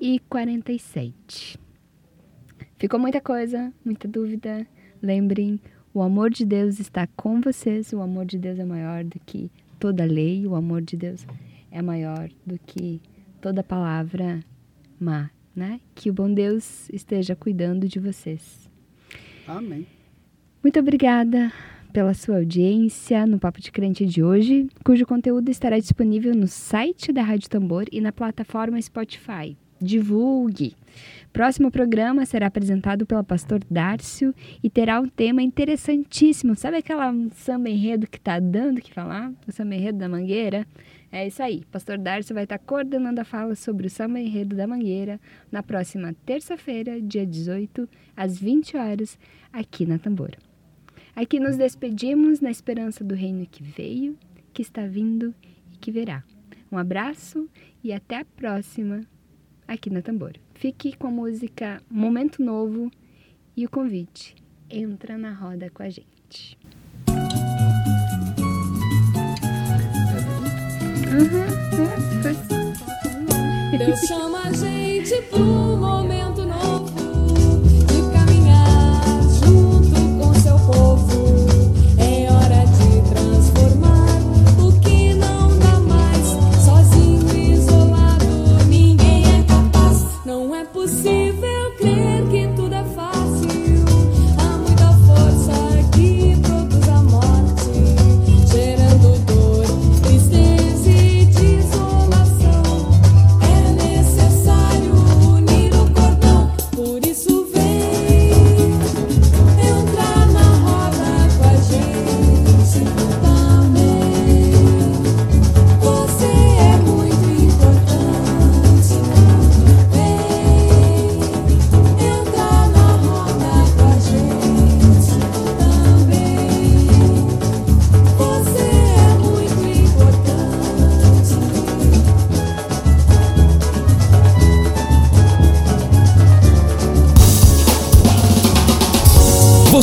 [0.00, 1.58] e 47.
[2.78, 4.66] Ficou muita coisa, muita dúvida.
[5.02, 5.60] Lembrem,
[5.92, 7.92] o amor de Deus está com vocês.
[7.92, 10.46] O amor de Deus é maior do que toda lei.
[10.46, 11.26] O amor de Deus
[11.70, 13.00] é maior do que
[13.40, 14.40] toda palavra
[14.98, 15.80] má, né?
[15.94, 18.68] Que o bom Deus esteja cuidando de vocês.
[19.46, 19.86] Amém.
[20.62, 21.52] Muito obrigada
[21.92, 27.12] pela sua audiência no Papo de Crente de hoje, cujo conteúdo estará disponível no site
[27.12, 29.56] da Rádio Tambor e na plataforma Spotify.
[29.80, 30.76] Divulgue!
[31.32, 36.54] Próximo programa será apresentado pelo pastor Dárcio e terá um tema interessantíssimo.
[36.54, 39.32] Sabe aquela samba enredo que está dando que falar?
[39.48, 40.66] O samba enredo da Mangueira?
[41.12, 41.64] É isso aí.
[41.72, 46.14] Pastor Darcio vai estar coordenando a fala sobre o samba enredo da Mangueira na próxima
[46.24, 49.18] terça-feira, dia 18, às 20 horas,
[49.52, 50.38] aqui na Tambora.
[51.16, 54.16] Aqui nos despedimos na esperança do reino que veio,
[54.52, 55.34] que está vindo
[55.72, 56.22] e que virá.
[56.70, 57.48] Um abraço
[57.82, 59.00] e até a próxima
[59.66, 60.38] aqui na Tambora.
[60.54, 62.88] Fique com a música Momento Novo
[63.56, 64.36] e o convite.
[64.70, 66.56] Entra na roda com a gente.
[73.78, 76.44] Deus chama a gente pro momento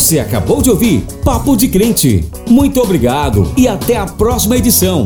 [0.08, 2.24] Você acabou de ouvir Papo de Crente.
[2.50, 5.06] Muito obrigado e até a próxima edição.